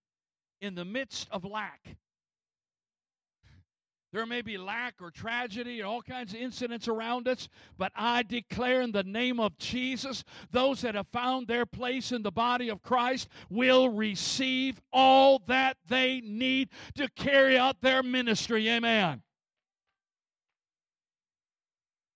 in 0.61 0.75
the 0.75 0.85
midst 0.85 1.27
of 1.31 1.45
lack. 1.45 1.97
There 4.13 4.27
may 4.27 4.43
be 4.43 4.59
lack 4.59 4.93
or 5.01 5.09
tragedy 5.09 5.81
or 5.81 5.87
all 5.87 6.03
kinds 6.03 6.35
of 6.35 6.39
incidents 6.39 6.87
around 6.87 7.27
us, 7.27 7.49
but 7.79 7.91
I 7.95 8.21
declare 8.21 8.81
in 8.81 8.91
the 8.91 9.03
name 9.03 9.39
of 9.39 9.57
Jesus, 9.57 10.23
those 10.51 10.81
that 10.81 10.93
have 10.93 11.07
found 11.07 11.47
their 11.47 11.65
place 11.65 12.11
in 12.11 12.21
the 12.21 12.31
body 12.31 12.69
of 12.69 12.83
Christ 12.83 13.27
will 13.49 13.89
receive 13.89 14.79
all 14.93 15.41
that 15.47 15.77
they 15.87 16.21
need 16.21 16.69
to 16.95 17.09
carry 17.15 17.57
out 17.57 17.81
their 17.81 18.03
ministry. 18.03 18.69
Amen. 18.69 19.23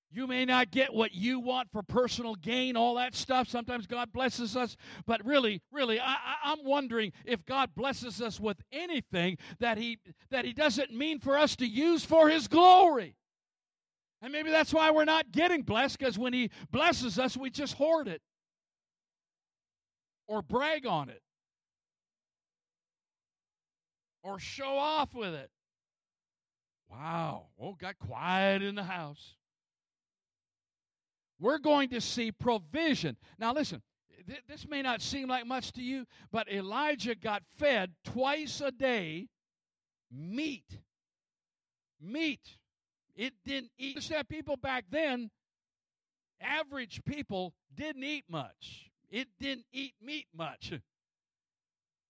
You 0.10 0.26
may 0.26 0.46
not 0.46 0.72
get 0.72 0.94
what 0.94 1.14
you 1.14 1.40
want 1.40 1.70
for 1.72 1.84
personal 1.84 2.36
gain, 2.36 2.78
all 2.78 2.96
that 2.96 3.14
stuff. 3.14 3.50
Sometimes 3.50 3.88
God 3.88 4.14
blesses 4.14 4.56
us, 4.56 4.78
but 5.06 5.24
really, 5.26 5.62
really, 5.72 6.00
I, 6.00 6.16
am 6.46 6.60
wondering 6.64 7.12
if 7.26 7.46
God 7.46 7.72
blesses 7.76 8.22
us 8.22 8.40
with 8.40 8.58
anything 8.72 9.38
that 9.60 9.78
He 9.78 10.00
that 10.30 10.46
He 10.46 10.54
doesn't 10.54 10.94
mean 10.94 11.20
for 11.20 11.38
us 11.38 11.58
to 11.58 11.68
use 11.68 12.06
for 12.06 12.30
His 12.30 12.48
glory. 12.48 13.16
And 14.22 14.32
maybe 14.32 14.50
that's 14.50 14.74
why 14.74 14.92
we're 14.92 15.06
not 15.06 15.32
getting 15.32 15.62
blessed, 15.62 16.00
because 16.00 16.18
when 16.18 16.32
He 16.32 16.52
blesses 16.72 17.20
us, 17.20 17.36
we 17.36 17.50
just 17.50 17.74
hoard 17.74 18.08
it 18.08 18.22
or 20.26 20.42
brag 20.42 20.86
on 20.86 21.10
it 21.10 21.22
or 24.24 24.40
show 24.40 24.78
off 24.78 25.14
with 25.14 25.34
it. 25.34 25.50
Wow. 26.90 27.48
Oh, 27.62 27.74
got 27.74 28.00
quiet 28.00 28.62
in 28.62 28.76
the 28.76 28.84
house 28.84 29.36
we're 31.40 31.60
going 31.60 31.90
to 31.90 32.02
see 32.02 32.32
provision. 32.32 33.18
Now, 33.38 33.54
listen, 33.54 33.82
th- 34.28 34.44
this 34.48 34.68
may 34.68 34.82
not 34.82 35.02
seem 35.02 35.28
like 35.28 35.46
much 35.46 35.72
to 35.74 35.82
you, 35.82 36.06
but 36.32 36.52
Elijah 36.52 37.16
got 37.16 37.44
fed 37.58 37.92
twice 38.04 38.62
a 38.62 38.72
day 38.72 39.28
meat. 40.12 40.80
Meat. 42.02 42.58
It 43.16 43.34
didn't 43.46 43.72
eat. 43.78 43.96
Understand, 43.96 44.30
people 44.30 44.58
back 44.58 44.86
then, 44.92 45.30
average 46.42 47.02
people 47.06 47.54
didn't 47.76 48.04
eat 48.04 48.26
much. 48.30 48.92
It 49.10 49.28
didn't 49.40 49.66
eat 49.72 49.94
meat 50.02 50.28
much. 50.36 50.74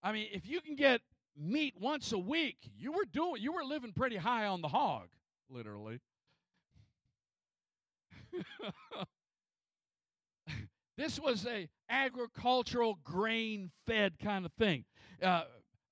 I 0.03 0.11
mean, 0.11 0.27
if 0.31 0.47
you 0.47 0.61
can 0.61 0.75
get 0.75 1.01
meat 1.37 1.75
once 1.79 2.11
a 2.11 2.17
week, 2.17 2.57
you 2.77 2.91
were 2.91 3.05
doing 3.05 3.41
you 3.41 3.53
were 3.53 3.63
living 3.63 3.93
pretty 3.93 4.17
high 4.17 4.45
on 4.47 4.61
the 4.61 4.67
hog, 4.67 5.07
literally. 5.49 5.99
This 10.97 11.19
was 11.19 11.45
a 11.45 11.69
agricultural 11.89 12.97
grain 13.03 13.71
fed 13.85 14.17
kind 14.19 14.45
of 14.45 14.51
thing. 14.53 14.83
Uh, 15.21 15.43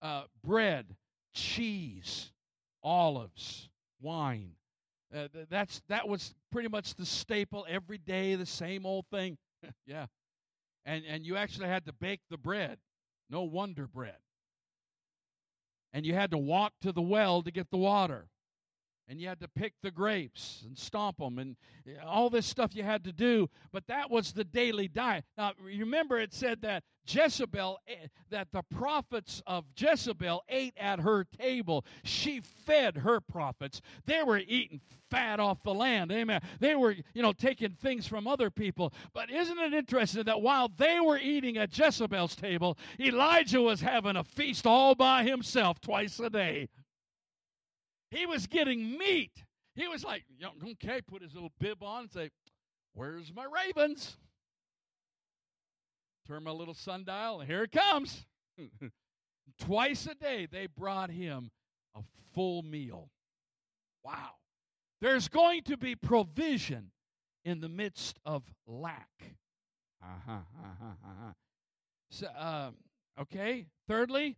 uh, 0.02 0.24
bread, 0.44 0.96
cheese, 1.34 2.32
olives, 2.84 3.70
wine. 4.02 4.52
Uh, 5.16 5.28
that's 5.50 5.82
that 5.88 6.08
was 6.08 6.34
pretty 6.52 6.70
much 6.70 6.96
the 6.96 7.06
staple 7.06 7.66
every 7.70 8.00
day, 8.00 8.36
the 8.36 8.46
same 8.46 8.86
old 8.86 9.06
thing. 9.12 9.38
yeah, 9.86 10.08
and 10.86 11.06
and 11.06 11.26
you 11.26 11.38
actually 11.38 11.68
had 11.68 11.86
to 11.86 11.94
bake 11.94 12.22
the 12.30 12.38
bread. 12.38 12.78
No 13.30 13.44
wonder 13.44 13.88
bread. 13.88 14.18
And 15.94 16.06
you 16.06 16.14
had 16.14 16.32
to 16.32 16.38
walk 16.38 16.74
to 16.82 16.92
the 16.92 17.02
well 17.02 17.42
to 17.44 17.52
get 17.52 17.70
the 17.70 17.78
water. 17.78 18.28
And 19.08 19.20
you 19.20 19.28
had 19.28 19.40
to 19.40 19.48
pick 19.48 19.74
the 19.82 19.92
grapes 19.92 20.64
and 20.66 20.78
stomp 20.78 21.18
them 21.18 21.40
and 21.40 21.56
all 22.06 22.30
this 22.30 22.46
stuff 22.46 22.76
you 22.76 22.84
had 22.84 23.04
to 23.04 23.12
do 23.12 23.50
but 23.72 23.86
that 23.88 24.10
was 24.10 24.32
the 24.32 24.44
daily 24.44 24.88
diet. 24.88 25.26
Now 25.38 25.52
remember 25.62 26.20
it 26.20 26.34
said 26.34 26.62
that 26.62 26.84
jezebel 27.08 27.78
eh, 27.88 28.08
that 28.30 28.48
the 28.52 28.64
prophets 28.64 29.42
of 29.46 29.66
jezebel 29.78 30.44
ate 30.50 30.74
at 30.78 31.00
her 31.00 31.26
table. 31.38 31.86
She 32.04 32.42
fed 32.42 32.98
her 32.98 33.20
prophets. 33.20 33.82
They 34.06 34.24
were 34.24 34.38
eating 34.38 34.82
fat 35.12 35.40
off 35.40 35.62
the 35.64 35.74
land. 35.74 36.12
Amen. 36.12 36.42
They 36.60 36.76
were 36.76 36.96
you 37.14 37.22
know 37.22 37.34
taking 37.34 37.72
things 37.72 38.08
from 38.08 38.28
other 38.28 38.50
people. 38.50 38.94
But 39.14 39.30
isn't 39.30 39.60
it 39.60 39.74
interesting 39.74 40.24
that 40.24 40.42
while 40.42 40.70
they 40.70 41.00
were 41.00 41.18
eating 41.18 41.58
at 41.58 41.78
jezebel's 41.78 42.36
table 42.36 42.78
elijah 43.00 43.62
was 43.62 43.82
having 43.82 44.16
a 44.16 44.24
feast 44.24 44.66
all 44.66 44.96
by 44.96 45.24
himself 45.24 45.80
twice 45.82 46.20
a 46.20 46.30
day 46.30 46.70
he 48.12 48.26
was 48.26 48.48
getting 48.48 48.98
meat. 48.98 49.44
He 49.76 49.88
was 49.88 50.04
like, 50.04 50.24
okay, 50.72 51.02
put 51.02 51.22
his 51.22 51.34
little 51.34 51.52
bib 51.60 51.84
on 51.84 52.04
and 52.04 52.12
say, 52.12 52.30
Where's 52.94 53.34
my 53.36 53.46
ravens? 53.46 54.16
Turn 56.26 56.44
my 56.44 56.52
little 56.52 56.74
sundial, 56.74 57.42
and 57.42 57.50
here 57.50 57.64
it 57.64 57.72
comes. 57.74 58.26
Twice 59.60 60.08
a 60.08 60.16
day, 60.16 60.48
they 60.50 60.68
brought 60.68 61.12
him 61.12 61.52
a 61.94 62.00
full 62.34 62.64
meal. 62.64 63.10
Wow. 64.04 64.32
There's 65.02 65.28
going 65.28 65.64
to 65.64 65.78
be 65.78 65.96
provision 65.96 66.92
in 67.44 67.60
the 67.60 67.70
midst 67.70 68.18
of 68.26 68.44
lack. 68.66 69.10
Uh-huh, 70.02 70.32
uh-huh, 70.32 70.86
uh-huh. 71.06 71.32
So, 72.12 72.28
uh, 72.28 72.72
okay. 73.22 73.66
Thirdly, 73.88 74.38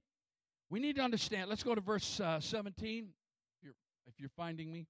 we 0.70 0.80
need 0.80 0.96
to 0.96 1.02
understand. 1.04 1.50
Let's 1.50 1.64
go 1.64 1.76
to 1.76 1.82
verse 1.82 2.20
uh, 2.20 2.40
17 2.40 3.10
if 4.08 4.20
you're 4.20 4.30
finding 4.30 4.72
me. 4.72 4.88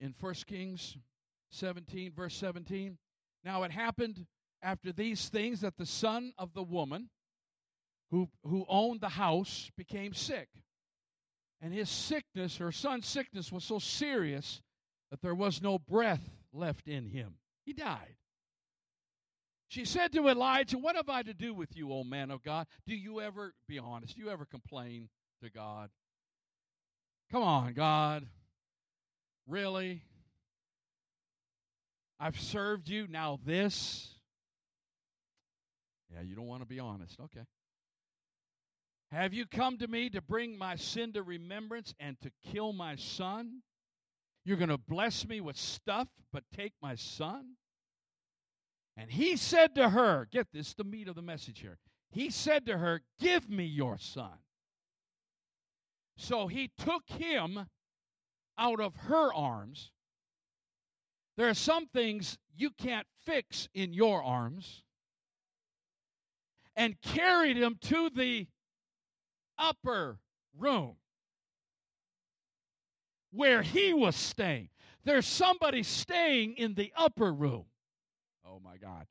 In 0.00 0.14
1 0.18 0.34
Kings 0.46 0.96
17, 1.50 2.12
verse 2.12 2.34
17. 2.36 2.96
Now 3.44 3.62
it 3.64 3.70
happened 3.70 4.26
after 4.62 4.92
these 4.92 5.28
things 5.28 5.60
that 5.60 5.76
the 5.76 5.86
son 5.86 6.32
of 6.38 6.52
the 6.54 6.62
woman 6.62 7.08
who, 8.10 8.28
who 8.44 8.64
owned 8.68 9.00
the 9.00 9.08
house 9.08 9.70
became 9.76 10.14
sick. 10.14 10.48
And 11.60 11.72
his 11.74 11.90
sickness, 11.90 12.56
her 12.56 12.72
son's 12.72 13.06
sickness, 13.06 13.52
was 13.52 13.64
so 13.64 13.78
serious 13.78 14.62
that 15.10 15.20
there 15.20 15.34
was 15.34 15.60
no 15.60 15.78
breath 15.78 16.22
left 16.52 16.88
in 16.88 17.06
him. 17.06 17.34
He 17.66 17.72
died. 17.72 18.16
She 19.68 19.84
said 19.84 20.12
to 20.12 20.28
Elijah, 20.28 20.78
What 20.78 20.96
have 20.96 21.08
I 21.08 21.22
to 21.22 21.34
do 21.34 21.54
with 21.54 21.76
you, 21.76 21.92
O 21.92 22.02
man 22.02 22.30
of 22.30 22.42
God? 22.42 22.66
Do 22.86 22.94
you 22.94 23.20
ever, 23.20 23.52
be 23.68 23.78
honest, 23.78 24.16
do 24.16 24.22
you 24.22 24.30
ever 24.30 24.44
complain 24.44 25.08
to 25.42 25.50
God? 25.50 25.90
Come 27.30 27.42
on, 27.42 27.72
God. 27.74 28.26
Really? 29.46 30.02
I've 32.18 32.38
served 32.38 32.88
you, 32.88 33.06
now 33.08 33.38
this? 33.44 34.08
Yeah, 36.12 36.22
you 36.22 36.34
don't 36.34 36.46
want 36.46 36.62
to 36.62 36.68
be 36.68 36.80
honest. 36.80 37.18
Okay. 37.20 37.44
Have 39.12 39.32
you 39.32 39.46
come 39.46 39.78
to 39.78 39.88
me 39.88 40.10
to 40.10 40.20
bring 40.20 40.58
my 40.58 40.76
sin 40.76 41.12
to 41.14 41.22
remembrance 41.22 41.94
and 41.98 42.20
to 42.20 42.30
kill 42.52 42.72
my 42.72 42.96
son? 42.96 43.62
You're 44.44 44.56
going 44.56 44.68
to 44.68 44.78
bless 44.78 45.26
me 45.26 45.40
with 45.40 45.56
stuff, 45.56 46.08
but 46.32 46.44
take 46.54 46.72
my 46.82 46.94
son? 46.94 47.54
And 48.96 49.10
he 49.10 49.36
said 49.36 49.74
to 49.76 49.88
her, 49.88 50.28
get 50.30 50.48
this, 50.52 50.74
the 50.74 50.84
meat 50.84 51.08
of 51.08 51.14
the 51.14 51.22
message 51.22 51.60
here. 51.60 51.78
He 52.10 52.30
said 52.30 52.66
to 52.66 52.76
her, 52.76 53.02
Give 53.20 53.48
me 53.48 53.64
your 53.64 53.98
son. 53.98 54.38
So 56.20 56.48
he 56.48 56.70
took 56.76 57.08
him 57.08 57.66
out 58.58 58.78
of 58.78 58.94
her 58.94 59.32
arms. 59.32 59.90
There 61.38 61.48
are 61.48 61.54
some 61.54 61.86
things 61.86 62.36
you 62.54 62.70
can't 62.70 63.06
fix 63.24 63.70
in 63.72 63.94
your 63.94 64.22
arms. 64.22 64.82
And 66.76 67.00
carried 67.00 67.56
him 67.56 67.78
to 67.82 68.10
the 68.10 68.48
upper 69.58 70.18
room 70.58 70.96
where 73.32 73.62
he 73.62 73.94
was 73.94 74.14
staying. 74.14 74.68
There's 75.04 75.26
somebody 75.26 75.82
staying 75.82 76.54
in 76.56 76.74
the 76.74 76.92
upper 76.96 77.32
room. 77.32 77.64
Oh 78.44 78.60
my 78.62 78.76
God. 78.76 79.06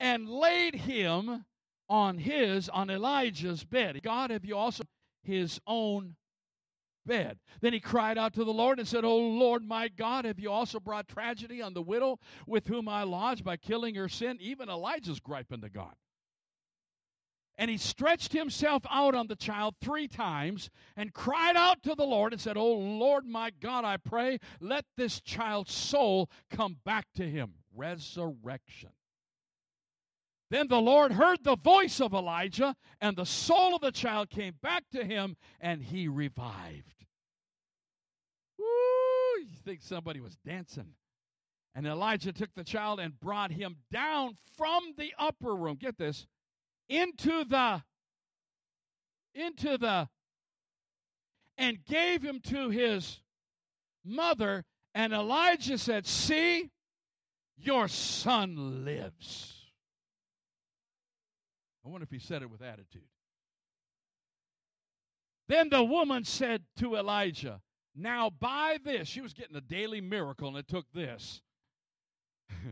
And 0.00 0.26
laid 0.26 0.74
him 0.74 1.44
on 1.90 2.16
his, 2.16 2.70
on 2.70 2.88
Elijah's 2.88 3.62
bed. 3.62 4.00
God, 4.02 4.30
have 4.30 4.44
you 4.44 4.56
also 4.56 4.84
his 5.22 5.60
own 5.66 6.16
Then 7.06 7.72
he 7.72 7.80
cried 7.80 8.18
out 8.18 8.34
to 8.34 8.44
the 8.44 8.52
Lord 8.52 8.78
and 8.78 8.86
said, 8.86 9.04
O 9.04 9.16
Lord 9.16 9.64
my 9.64 9.88
God, 9.88 10.24
have 10.24 10.38
you 10.38 10.50
also 10.50 10.80
brought 10.80 11.08
tragedy 11.08 11.62
on 11.62 11.72
the 11.72 11.82
widow 11.82 12.18
with 12.46 12.66
whom 12.66 12.88
I 12.88 13.04
lodged 13.04 13.44
by 13.44 13.56
killing 13.56 13.94
her 13.94 14.08
sin? 14.08 14.38
Even 14.40 14.68
Elijah's 14.68 15.20
griping 15.20 15.60
to 15.60 15.68
God. 15.68 15.94
And 17.58 17.70
he 17.70 17.78
stretched 17.78 18.32
himself 18.34 18.82
out 18.90 19.14
on 19.14 19.28
the 19.28 19.36
child 19.36 19.76
three 19.80 20.08
times 20.08 20.68
and 20.94 21.14
cried 21.14 21.56
out 21.56 21.82
to 21.84 21.94
the 21.94 22.04
Lord 22.04 22.32
and 22.32 22.40
said, 22.40 22.58
O 22.58 22.72
Lord 22.72 23.24
my 23.24 23.50
God, 23.62 23.84
I 23.84 23.96
pray, 23.96 24.38
let 24.60 24.84
this 24.96 25.20
child's 25.20 25.72
soul 25.72 26.28
come 26.50 26.76
back 26.84 27.06
to 27.14 27.28
him. 27.28 27.54
Resurrection. 27.74 28.90
Then 30.50 30.68
the 30.68 30.80
Lord 30.80 31.12
heard 31.12 31.42
the 31.42 31.56
voice 31.56 32.00
of 32.00 32.12
Elijah, 32.12 32.76
and 33.00 33.16
the 33.16 33.26
soul 33.26 33.74
of 33.74 33.80
the 33.80 33.90
child 33.90 34.30
came 34.30 34.54
back 34.62 34.84
to 34.92 35.04
him, 35.04 35.36
and 35.60 35.82
he 35.82 36.08
revived. 36.08 36.95
Think 39.66 39.82
somebody 39.82 40.20
was 40.20 40.36
dancing. 40.46 40.94
And 41.74 41.88
Elijah 41.88 42.32
took 42.32 42.54
the 42.54 42.62
child 42.62 43.00
and 43.00 43.18
brought 43.18 43.50
him 43.50 43.78
down 43.90 44.36
from 44.56 44.94
the 44.96 45.12
upper 45.18 45.56
room. 45.56 45.76
Get 45.76 45.98
this. 45.98 46.28
Into 46.88 47.44
the 47.44 47.82
into 49.34 49.76
the 49.76 50.08
and 51.58 51.84
gave 51.84 52.22
him 52.22 52.40
to 52.44 52.70
his 52.70 53.20
mother 54.04 54.64
and 54.94 55.12
Elijah 55.12 55.78
said, 55.78 56.06
"See, 56.06 56.70
your 57.56 57.88
son 57.88 58.84
lives." 58.84 59.72
I 61.84 61.88
wonder 61.88 62.04
if 62.04 62.10
he 62.10 62.20
said 62.20 62.42
it 62.42 62.50
with 62.50 62.62
attitude. 62.62 63.08
Then 65.48 65.70
the 65.70 65.82
woman 65.82 66.24
said 66.24 66.64
to 66.76 66.94
Elijah, 66.94 67.60
Now 67.96 68.30
by 68.30 68.76
this, 68.84 69.08
she 69.08 69.22
was 69.22 69.32
getting 69.32 69.56
a 69.56 69.60
daily 69.60 70.02
miracle, 70.02 70.48
and 70.48 70.58
it 70.58 70.68
took 70.68 70.84
this. 70.92 71.40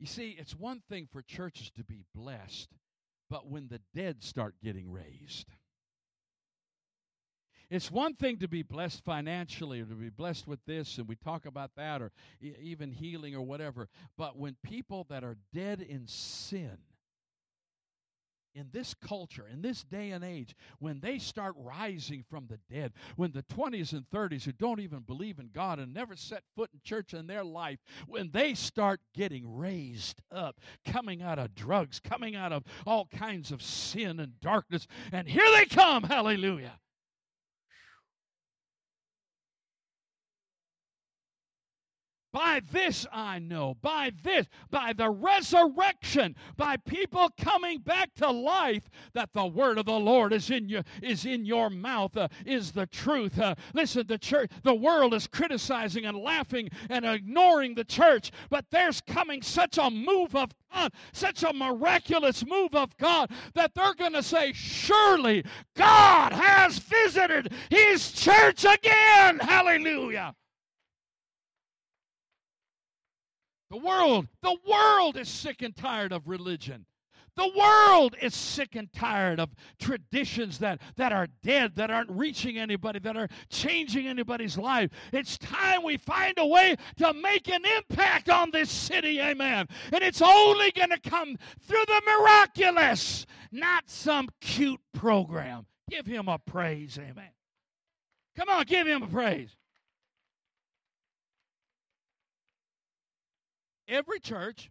you 0.00 0.06
see, 0.06 0.36
it's 0.38 0.58
one 0.58 0.82
thing 0.88 1.08
for 1.12 1.22
churches 1.22 1.70
to 1.76 1.84
be 1.84 2.04
blessed, 2.14 2.68
but 3.30 3.46
when 3.46 3.68
the 3.68 3.80
dead 3.94 4.22
start 4.22 4.56
getting 4.62 4.90
raised. 4.90 5.46
It's 7.70 7.90
one 7.90 8.14
thing 8.14 8.38
to 8.38 8.48
be 8.48 8.62
blessed 8.62 9.04
financially 9.04 9.80
or 9.80 9.86
to 9.86 9.94
be 9.94 10.10
blessed 10.10 10.46
with 10.46 10.64
this, 10.66 10.98
and 10.98 11.08
we 11.08 11.16
talk 11.16 11.46
about 11.46 11.72
that, 11.76 12.00
or 12.00 12.12
even 12.40 12.92
healing 12.92 13.34
or 13.34 13.42
whatever. 13.42 13.88
But 14.16 14.36
when 14.36 14.56
people 14.62 15.06
that 15.08 15.24
are 15.24 15.36
dead 15.52 15.80
in 15.80 16.06
sin 16.06 16.78
in 18.56 18.68
this 18.72 18.94
culture, 18.94 19.46
in 19.52 19.60
this 19.60 19.84
day 19.84 20.10
and 20.10 20.24
age, 20.24 20.56
when 20.78 20.98
they 21.00 21.18
start 21.18 21.54
rising 21.58 22.24
from 22.28 22.46
the 22.46 22.58
dead, 22.74 22.92
when 23.16 23.30
the 23.32 23.42
20s 23.44 23.92
and 23.92 24.06
30s 24.12 24.44
who 24.44 24.52
don't 24.52 24.80
even 24.80 25.00
believe 25.00 25.38
in 25.38 25.50
God 25.54 25.78
and 25.78 25.92
never 25.92 26.16
set 26.16 26.42
foot 26.56 26.70
in 26.72 26.80
church 26.82 27.12
in 27.12 27.26
their 27.26 27.44
life, 27.44 27.78
when 28.06 28.30
they 28.32 28.54
start 28.54 29.00
getting 29.14 29.56
raised 29.56 30.22
up, 30.32 30.58
coming 30.86 31.22
out 31.22 31.38
of 31.38 31.54
drugs, 31.54 32.00
coming 32.00 32.34
out 32.34 32.52
of 32.52 32.64
all 32.86 33.06
kinds 33.06 33.52
of 33.52 33.62
sin 33.62 34.18
and 34.20 34.40
darkness, 34.40 34.86
and 35.12 35.28
here 35.28 35.46
they 35.54 35.66
come, 35.66 36.02
hallelujah. 36.02 36.78
By 42.36 42.60
this 42.70 43.06
I 43.10 43.38
know, 43.38 43.78
by 43.80 44.12
this, 44.22 44.46
by 44.70 44.92
the 44.92 45.08
resurrection, 45.08 46.36
by 46.58 46.76
people 46.76 47.30
coming 47.40 47.78
back 47.78 48.14
to 48.16 48.30
life, 48.30 48.90
that 49.14 49.32
the 49.32 49.46
word 49.46 49.78
of 49.78 49.86
the 49.86 49.98
Lord 49.98 50.34
is 50.34 50.50
in 50.50 50.68
you, 50.68 50.82
is 51.02 51.24
in 51.24 51.46
your 51.46 51.70
mouth, 51.70 52.14
uh, 52.14 52.28
is 52.44 52.72
the 52.72 52.84
truth. 52.88 53.38
Uh, 53.38 53.54
listen, 53.72 54.06
the 54.06 54.18
church, 54.18 54.50
the 54.64 54.74
world 54.74 55.14
is 55.14 55.26
criticizing 55.26 56.04
and 56.04 56.18
laughing 56.18 56.68
and 56.90 57.06
ignoring 57.06 57.74
the 57.74 57.84
church, 57.84 58.30
but 58.50 58.66
there's 58.70 59.00
coming 59.00 59.40
such 59.40 59.78
a 59.78 59.90
move 59.90 60.36
of 60.36 60.50
God, 60.74 60.92
such 61.14 61.42
a 61.42 61.54
miraculous 61.54 62.44
move 62.44 62.74
of 62.74 62.94
God, 62.98 63.30
that 63.54 63.72
they're 63.72 63.94
going 63.94 64.12
to 64.12 64.22
say, 64.22 64.52
Surely 64.52 65.42
God 65.74 66.34
has 66.34 66.80
visited 66.80 67.50
his 67.70 68.12
church 68.12 68.66
again. 68.66 69.38
Hallelujah. 69.38 70.34
The 73.70 73.78
world, 73.78 74.28
the 74.42 74.56
world 74.68 75.16
is 75.16 75.28
sick 75.28 75.62
and 75.62 75.74
tired 75.74 76.12
of 76.12 76.28
religion. 76.28 76.86
The 77.36 77.52
world 77.54 78.16
is 78.22 78.34
sick 78.34 78.76
and 78.76 78.90
tired 78.94 79.38
of 79.38 79.50
traditions 79.78 80.58
that, 80.60 80.80
that 80.96 81.12
are 81.12 81.28
dead, 81.42 81.74
that 81.76 81.90
aren't 81.90 82.10
reaching 82.10 82.56
anybody, 82.56 82.98
that 83.00 83.16
are 83.16 83.28
changing 83.50 84.06
anybody's 84.06 84.56
life. 84.56 84.90
It's 85.12 85.36
time 85.36 85.82
we 85.82 85.98
find 85.98 86.34
a 86.38 86.46
way 86.46 86.76
to 86.96 87.12
make 87.12 87.48
an 87.48 87.62
impact 87.76 88.30
on 88.30 88.52
this 88.52 88.70
city, 88.70 89.20
amen. 89.20 89.66
And 89.92 90.02
it's 90.02 90.22
only 90.22 90.70
going 90.70 90.90
to 90.90 91.00
come 91.00 91.36
through 91.60 91.84
the 91.86 92.02
miraculous, 92.06 93.26
not 93.52 93.84
some 93.86 94.28
cute 94.40 94.80
program. 94.94 95.66
Give 95.90 96.06
him 96.06 96.28
a 96.28 96.38
praise, 96.38 96.98
amen. 96.98 97.30
Come 98.34 98.48
on, 98.48 98.64
give 98.64 98.86
him 98.86 99.02
a 99.02 99.08
praise. 99.08 99.54
Every 103.88 104.20
church 104.20 104.70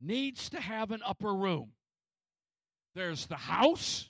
needs 0.00 0.50
to 0.50 0.60
have 0.60 0.90
an 0.90 1.00
upper 1.04 1.34
room. 1.34 1.72
There's 2.94 3.26
the 3.26 3.36
house, 3.36 4.08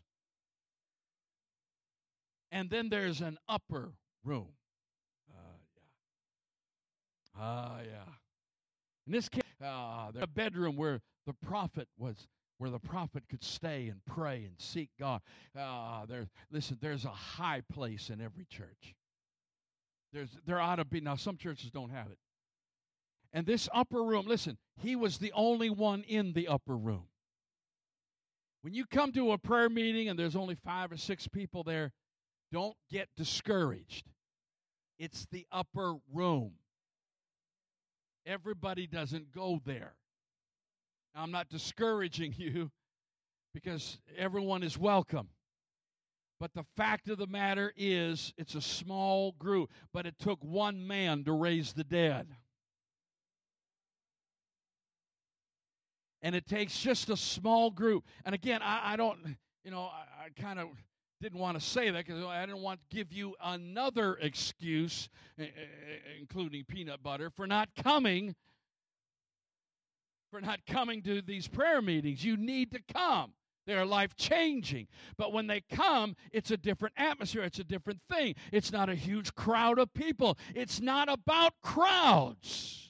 and 2.53 2.71
then 2.71 2.89
there's 2.89 3.21
an 3.21 3.39
upper 3.49 3.93
room. 4.25 4.49
Uh, 5.31 5.43
yeah. 7.37 7.43
Uh, 7.43 7.79
yeah. 7.85 8.13
In 9.07 9.13
this 9.13 9.29
case, 9.29 9.43
uh, 9.65 10.11
there's 10.13 10.25
a 10.25 10.27
bedroom 10.27 10.77
where 10.77 11.01
the 11.27 11.33
prophet 11.33 11.89
was, 11.99 12.29
where 12.59 12.71
the 12.71 12.79
prophet 12.79 13.25
could 13.29 13.43
stay 13.43 13.89
and 13.89 14.01
pray 14.05 14.45
and 14.45 14.55
seek 14.59 14.91
God. 14.99 15.21
Uh, 15.59 16.07
there, 16.07 16.27
listen, 16.51 16.79
there's 16.81 17.05
a 17.05 17.11
high 17.11 17.63
place 17.73 18.11
in 18.11 18.21
every 18.21 18.45
church. 18.45 18.95
There's, 20.13 20.31
there 20.47 20.61
ought 20.61 20.77
to 20.77 20.85
be, 20.85 21.01
now 21.01 21.17
some 21.17 21.37
churches 21.37 21.71
don't 21.71 21.91
have 21.91 22.07
it. 22.07 22.19
And 23.37 23.45
this 23.45 23.69
upper 23.75 24.03
room, 24.03 24.25
listen, 24.27 24.57
he 24.79 24.97
was 24.97 25.19
the 25.19 25.31
only 25.33 25.69
one 25.69 26.05
in 26.05 26.33
the 26.33 26.49
upper 26.49 26.75
room. 26.75 27.05
When 28.63 28.73
you 28.73 28.87
come 28.87 29.13
to 29.13 29.33
a 29.33 29.39
prayer 29.39 29.69
meeting 29.69 30.09
and 30.09 30.19
there's 30.19 30.37
only 30.37 30.55
five 30.55 30.91
or 30.91 30.97
six 30.97 31.29
people 31.29 31.63
there, 31.63 31.93
don't 32.51 32.75
get 32.91 33.11
discouraged. 33.15 34.07
It's 34.99 35.27
the 35.31 35.47
upper 35.53 35.97
room. 36.15 36.53
Everybody 38.25 38.87
doesn't 38.87 39.33
go 39.33 39.61
there. 39.67 39.93
Now, 41.15 41.23
I'm 41.23 41.31
not 41.31 41.51
discouraging 41.51 42.35
you 42.39 42.71
because 43.53 43.99
everyone 44.17 44.63
is 44.63 44.79
welcome. 44.79 45.29
But 46.41 46.55
the 46.55 46.65
fact 46.75 47.11
of 47.11 47.19
the 47.19 47.27
matter 47.27 47.71
is, 47.77 48.33
it's 48.39 48.55
a 48.55 48.63
small 48.63 49.33
group, 49.33 49.71
but 49.93 50.07
it 50.07 50.15
took 50.19 50.43
one 50.43 50.87
man 50.87 51.23
to 51.25 51.33
raise 51.33 51.75
the 51.75 51.85
dead. 51.85 52.29
And 56.27 56.35
it 56.35 56.45
takes 56.45 56.77
just 56.77 57.09
a 57.09 57.17
small 57.17 57.71
group. 57.71 58.05
And 58.25 58.35
again, 58.35 58.61
I, 58.61 58.95
I 58.95 58.97
don't, 58.97 59.17
you 59.63 59.71
know, 59.71 59.83
I, 59.83 60.25
I 60.25 60.43
kind 60.43 60.59
of 60.59 60.67
didn't 61.21 61.39
want 61.39 61.57
to 61.57 61.65
say 61.65 61.89
that 61.89 62.05
because 62.05 62.25
I 62.25 62.45
didn't 62.45 62.63
want 62.63 62.81
to 62.81 62.97
give 62.97 63.13
you 63.13 63.37
another 63.41 64.19
excuse, 64.21 65.09
including 66.19 66.65
peanut 66.65 67.01
butter, 67.01 67.31
for 67.31 67.47
not 67.47 67.69
coming. 67.81 68.35
For 70.33 70.41
not 70.41 70.59
coming 70.67 71.01
to 71.03 71.23
these 71.23 71.47
prayer 71.47 71.81
meetings. 71.81 72.25
You 72.25 72.37
need 72.37 72.73
to 72.73 72.81
come. 72.93 73.33
They're 73.65 73.87
life 73.87 74.17
changing. 74.17 74.89
But 75.17 75.33
when 75.33 75.47
they 75.47 75.61
come, 75.61 76.17
it's 76.33 76.51
a 76.51 76.57
different 76.57 76.97
atmosphere. 76.97 77.43
It's 77.43 77.61
a 77.61 77.65
different 77.65 78.01
thing. 78.11 78.35
It's 78.51 78.73
not 78.73 78.89
a 78.89 78.97
huge 78.97 79.33
crowd 79.37 79.79
of 79.79 79.95
people. 79.95 80.39
It's 80.57 80.81
not 80.81 81.09
about 81.09 81.53
crowds. 81.63 82.86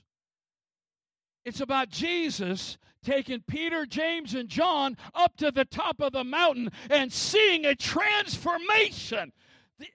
It's 1.46 1.60
about 1.60 1.90
Jesus 1.90 2.76
taking 3.04 3.40
Peter, 3.46 3.86
James, 3.86 4.34
and 4.34 4.48
John 4.48 4.96
up 5.14 5.36
to 5.36 5.52
the 5.52 5.64
top 5.64 6.00
of 6.00 6.12
the 6.12 6.24
mountain 6.24 6.72
and 6.90 7.12
seeing 7.12 7.64
a 7.64 7.76
transformation. 7.76 9.32
The, 9.78 9.86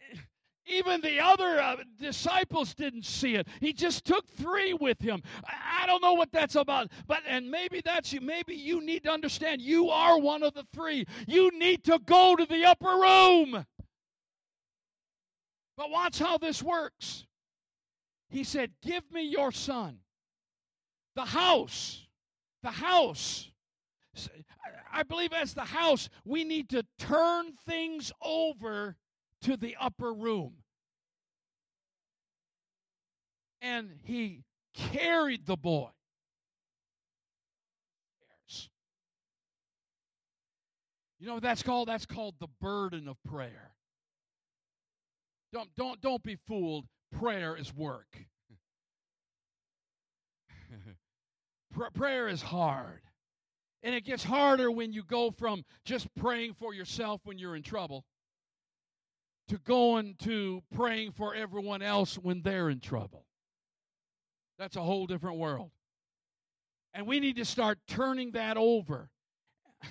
even 0.66 1.02
the 1.02 1.20
other 1.20 1.60
uh, 1.60 1.76
disciples 2.00 2.74
didn't 2.74 3.04
see 3.04 3.36
it. 3.36 3.50
He 3.60 3.74
just 3.74 4.06
took 4.06 4.26
three 4.30 4.74
with 4.74 5.02
him. 5.02 5.22
I, 5.44 5.84
I 5.84 5.86
don't 5.88 6.02
know 6.02 6.14
what 6.14 6.32
that's 6.32 6.56
about, 6.56 6.90
but 7.06 7.20
and 7.28 7.52
maybe 7.52 7.82
that's 7.84 8.14
you. 8.14 8.22
Maybe 8.22 8.56
you 8.56 8.80
need 8.82 9.04
to 9.04 9.12
understand 9.12 9.62
you 9.62 9.90
are 9.90 10.18
one 10.18 10.44
of 10.44 10.54
the 10.54 10.64
three. 10.74 11.06
You 11.28 11.52
need 11.60 11.84
to 11.84 12.00
go 12.06 12.38
to 12.38 12.46
the 12.46 12.64
upper 12.64 12.86
room. 12.86 13.66
But 15.76 15.90
watch 15.90 16.18
how 16.18 16.38
this 16.38 16.64
works. 16.64 17.26
He 18.30 18.46
said, 18.46 18.72
"Give 18.82 19.04
me 19.12 19.24
your 19.24 19.52
son." 19.52 20.00
The 21.16 21.26
house. 21.26 22.06
The 22.64 22.72
house. 22.72 23.50
I 24.92 25.04
believe 25.04 25.34
as 25.34 25.54
the 25.54 25.62
house, 25.62 26.10
we 26.26 26.44
need 26.44 26.70
to 26.70 26.84
turn 27.00 27.54
things 27.66 28.12
over 28.22 28.98
to 29.44 29.58
the 29.58 29.76
upper 29.80 30.14
room. 30.14 30.54
And 33.62 33.92
he 34.04 34.44
carried 34.74 35.46
the 35.46 35.56
boy. 35.56 35.90
You 41.20 41.28
know 41.28 41.36
what 41.36 41.44
that's 41.44 41.62
called? 41.62 41.88
That's 41.88 42.08
called 42.08 42.34
the 42.40 42.48
burden 42.60 43.08
of 43.08 43.16
prayer. 43.24 43.76
Don't, 45.54 45.70
don't, 45.76 46.02
don't 46.02 46.24
be 46.24 46.36
fooled. 46.48 46.86
Prayer 47.12 47.56
is 47.56 47.72
work. 47.76 48.26
Prayer 51.94 52.28
is 52.28 52.42
hard. 52.42 53.02
And 53.84 53.96
it 53.96 54.06
gets 54.06 54.24
harder 54.24 54.70
when 54.70 54.94
you 54.94 55.04
go 55.04 55.32
from 55.32 55.64
just 55.86 56.08
praying 56.16 56.54
for 56.54 56.74
yourself 56.74 57.22
when 57.24 57.40
you're 57.40 57.56
in 57.56 57.64
trouble 57.64 58.06
to 59.48 59.58
going 59.60 60.16
to 60.20 60.62
praying 60.74 61.12
for 61.12 61.36
everyone 61.36 61.82
else 61.82 62.16
when 62.16 62.42
they're 62.42 62.70
in 62.70 62.80
trouble. 62.80 63.26
That's 64.58 64.76
a 64.76 64.82
whole 64.82 65.08
different 65.08 65.38
world. 65.38 65.72
And 66.94 67.08
we 67.08 67.20
need 67.20 67.38
to 67.38 67.46
start 67.46 67.80
turning 67.88 68.32
that 68.32 68.58
over. 68.58 69.10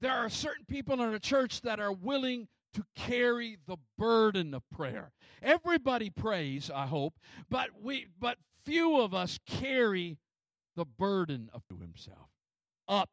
there 0.00 0.12
are 0.12 0.28
certain 0.28 0.64
people 0.64 0.94
in 0.94 1.00
our 1.00 1.18
church 1.18 1.60
that 1.60 1.78
are 1.78 1.92
willing 1.92 2.48
to 2.74 2.84
carry 2.96 3.58
the 3.66 3.76
burden 3.96 4.54
of 4.54 4.62
prayer. 4.70 5.12
Everybody 5.42 6.10
prays, 6.10 6.70
I 6.74 6.86
hope, 6.86 7.14
but 7.48 7.68
we 7.80 8.06
but 8.18 8.38
few 8.64 9.00
of 9.00 9.14
us 9.14 9.38
carry 9.46 10.18
the 10.76 10.84
burden 10.84 11.50
of 11.52 11.62
himself 11.80 12.28
up 12.86 13.10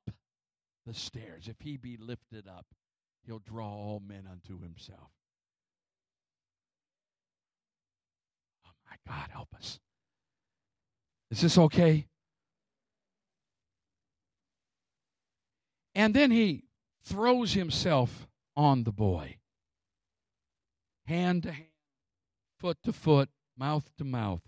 the 0.85 0.93
stairs. 0.93 1.47
If 1.47 1.61
he 1.61 1.77
be 1.77 1.97
lifted 1.97 2.47
up, 2.47 2.65
he'll 3.25 3.39
draw 3.39 3.67
all 3.67 4.01
men 4.05 4.27
unto 4.29 4.61
himself. 4.61 5.11
Oh 8.67 8.71
my 8.89 8.95
God, 9.07 9.29
help 9.31 9.55
us. 9.55 9.79
Is 11.31 11.41
this 11.41 11.57
okay? 11.57 12.05
And 15.95 16.13
then 16.13 16.31
he 16.31 16.65
throws 17.03 17.53
himself 17.53 18.27
on 18.55 18.83
the 18.83 18.91
boy, 18.91 19.37
hand 21.05 21.43
to 21.43 21.51
hand, 21.51 21.67
foot 22.59 22.77
to 22.83 22.93
foot, 22.93 23.29
mouth 23.57 23.89
to 23.97 24.03
mouth. 24.03 24.41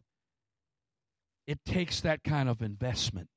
It 1.48 1.64
takes 1.66 2.02
that 2.02 2.24
kind 2.24 2.50
of 2.50 2.62
investment. 2.62 3.30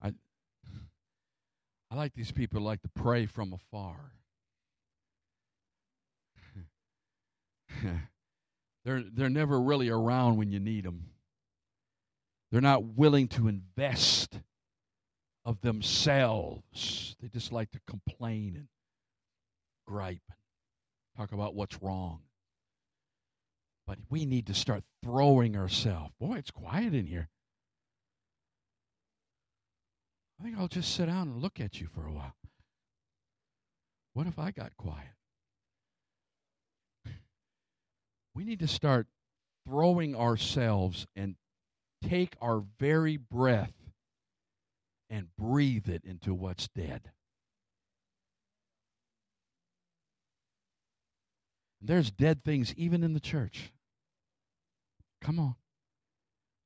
I, 0.00 0.12
I 1.90 1.96
like 1.96 2.14
these 2.14 2.30
people 2.30 2.60
who 2.60 2.66
like 2.66 2.82
to 2.82 2.88
pray 2.94 3.26
from 3.26 3.52
afar. 3.52 4.12
they're, 8.84 9.02
they're 9.12 9.30
never 9.30 9.60
really 9.60 9.88
around 9.88 10.36
when 10.36 10.50
you 10.50 10.60
need 10.60 10.84
them. 10.84 11.06
They're 12.52 12.60
not 12.60 12.84
willing 12.84 13.28
to 13.28 13.48
invest 13.48 14.38
of 15.44 15.60
themselves. 15.62 17.16
They 17.20 17.28
just 17.28 17.50
like 17.50 17.70
to 17.72 17.80
complain 17.88 18.54
and 18.56 18.68
gripe 19.86 20.22
and 20.28 20.36
talk 21.16 21.32
about 21.32 21.54
what's 21.54 21.82
wrong. 21.82 22.20
But 23.92 23.98
we 24.08 24.24
need 24.24 24.46
to 24.46 24.54
start 24.54 24.84
throwing 25.04 25.54
ourselves. 25.54 26.14
Boy, 26.18 26.36
it's 26.36 26.50
quiet 26.50 26.94
in 26.94 27.04
here. 27.04 27.28
I 30.40 30.44
think 30.44 30.56
I'll 30.56 30.66
just 30.66 30.94
sit 30.94 31.04
down 31.04 31.28
and 31.28 31.42
look 31.42 31.60
at 31.60 31.78
you 31.78 31.88
for 31.94 32.06
a 32.06 32.10
while. 32.10 32.34
What 34.14 34.26
if 34.26 34.38
I 34.38 34.50
got 34.50 34.74
quiet? 34.78 35.12
We 38.34 38.44
need 38.44 38.60
to 38.60 38.66
start 38.66 39.08
throwing 39.68 40.16
ourselves 40.16 41.06
and 41.14 41.34
take 42.02 42.34
our 42.40 42.64
very 42.80 43.18
breath 43.18 43.74
and 45.10 45.28
breathe 45.36 45.90
it 45.90 46.02
into 46.06 46.32
what's 46.32 46.66
dead. 46.68 47.10
There's 51.82 52.10
dead 52.10 52.42
things 52.42 52.72
even 52.78 53.04
in 53.04 53.12
the 53.12 53.20
church. 53.20 53.70
Come 55.22 55.38
on. 55.38 55.54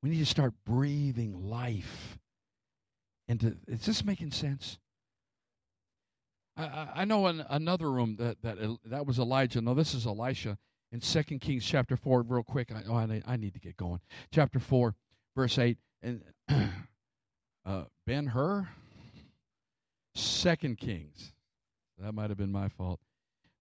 We 0.01 0.09
need 0.09 0.19
to 0.19 0.25
start 0.25 0.53
breathing 0.65 1.49
life 1.49 2.17
into. 3.27 3.55
Is 3.67 3.85
this 3.85 4.03
making 4.03 4.31
sense? 4.31 4.79
I, 6.55 6.87
I 6.95 7.05
know 7.05 7.27
in 7.27 7.45
another 7.49 7.91
room 7.91 8.15
that 8.19 8.41
that 8.41 8.57
that 8.85 9.05
was 9.05 9.19
Elijah. 9.19 9.61
No, 9.61 9.73
this 9.73 9.93
is 9.93 10.05
Elisha 10.05 10.57
in 10.91 11.01
Second 11.01 11.39
Kings 11.39 11.65
chapter 11.65 11.95
four. 11.95 12.23
Real 12.23 12.43
quick, 12.43 12.71
I, 12.71 12.83
oh, 12.87 12.95
I, 12.95 13.21
I 13.25 13.37
need 13.37 13.53
to 13.53 13.59
get 13.59 13.77
going. 13.77 13.99
Chapter 14.31 14.59
four, 14.59 14.95
verse 15.35 15.57
eight, 15.59 15.77
and 16.01 16.23
uh, 17.65 17.83
Ben 18.05 18.27
Hur. 18.27 18.67
Second 20.15 20.79
Kings. 20.79 21.33
That 21.99 22.13
might 22.13 22.29
have 22.29 22.37
been 22.37 22.51
my 22.51 22.69
fault. 22.69 22.99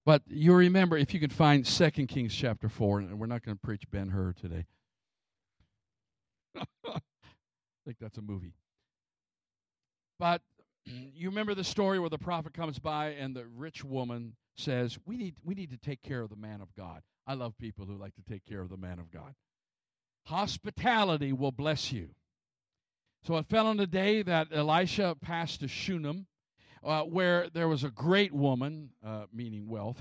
But 0.07 0.23
you 0.29 0.55
remember, 0.55 0.97
if 0.97 1.13
you 1.13 1.21
can 1.21 1.31
find 1.31 1.67
Second 1.67 2.07
Kings 2.07 2.35
chapter 2.35 2.69
4, 2.69 3.01
and 3.01 3.19
we're 3.19 3.27
not 3.27 3.45
going 3.45 3.57
to 3.57 3.61
preach 3.61 3.91
Ben 3.91 4.09
Hur 4.11 4.33
today. 4.33 4.65
I 6.57 7.01
think 7.87 7.99
that's 8.01 8.19
a 8.19 8.23
movie. 8.23 8.53
But 10.19 10.43
you 10.85 11.31
remember 11.31 11.55
the 11.55 11.65
story 11.65 11.99
where 11.99 12.11
the 12.11 12.19
prophet 12.19 12.53
comes 12.53 12.79
by 12.79 13.11
and 13.11 13.35
the 13.35 13.47
rich 13.57 13.85
woman 13.85 14.35
says, 14.57 14.99
"We 15.07 15.17
need 15.17 15.37
we 15.45 15.55
need 15.55 15.71
to 15.71 15.79
take 15.79 16.03
care 16.03 16.21
of 16.21 16.31
the 16.31 16.37
man 16.37 16.61
of 16.61 16.75
God." 16.75 17.03
I 17.27 17.35
love 17.35 17.57
people 17.59 17.87
who 17.87 17.97
like 17.97 18.15
to 18.17 18.23
take 18.23 18.45
care 18.45 18.61
of 18.61 18.69
the 18.69 18.77
man 18.77 18.99
of 18.99 19.11
God. 19.11 19.35
Hospitality 20.27 21.33
will 21.33 21.53
bless 21.53 21.93
you. 21.93 22.11
So 23.25 23.37
it 23.37 23.47
fell 23.49 23.67
on 23.67 23.77
the 23.77 23.87
day 23.87 24.23
that 24.23 24.49
Elisha 24.53 25.17
passed 25.21 25.61
to 25.61 25.69
Shunem, 25.69 26.27
uh, 26.85 27.03
where 27.03 27.49
there 27.51 27.69
was 27.69 27.83
a 27.83 27.91
great 27.91 28.33
woman, 28.33 28.91
uh, 29.05 29.25
meaning 29.33 29.69
wealth, 29.69 30.01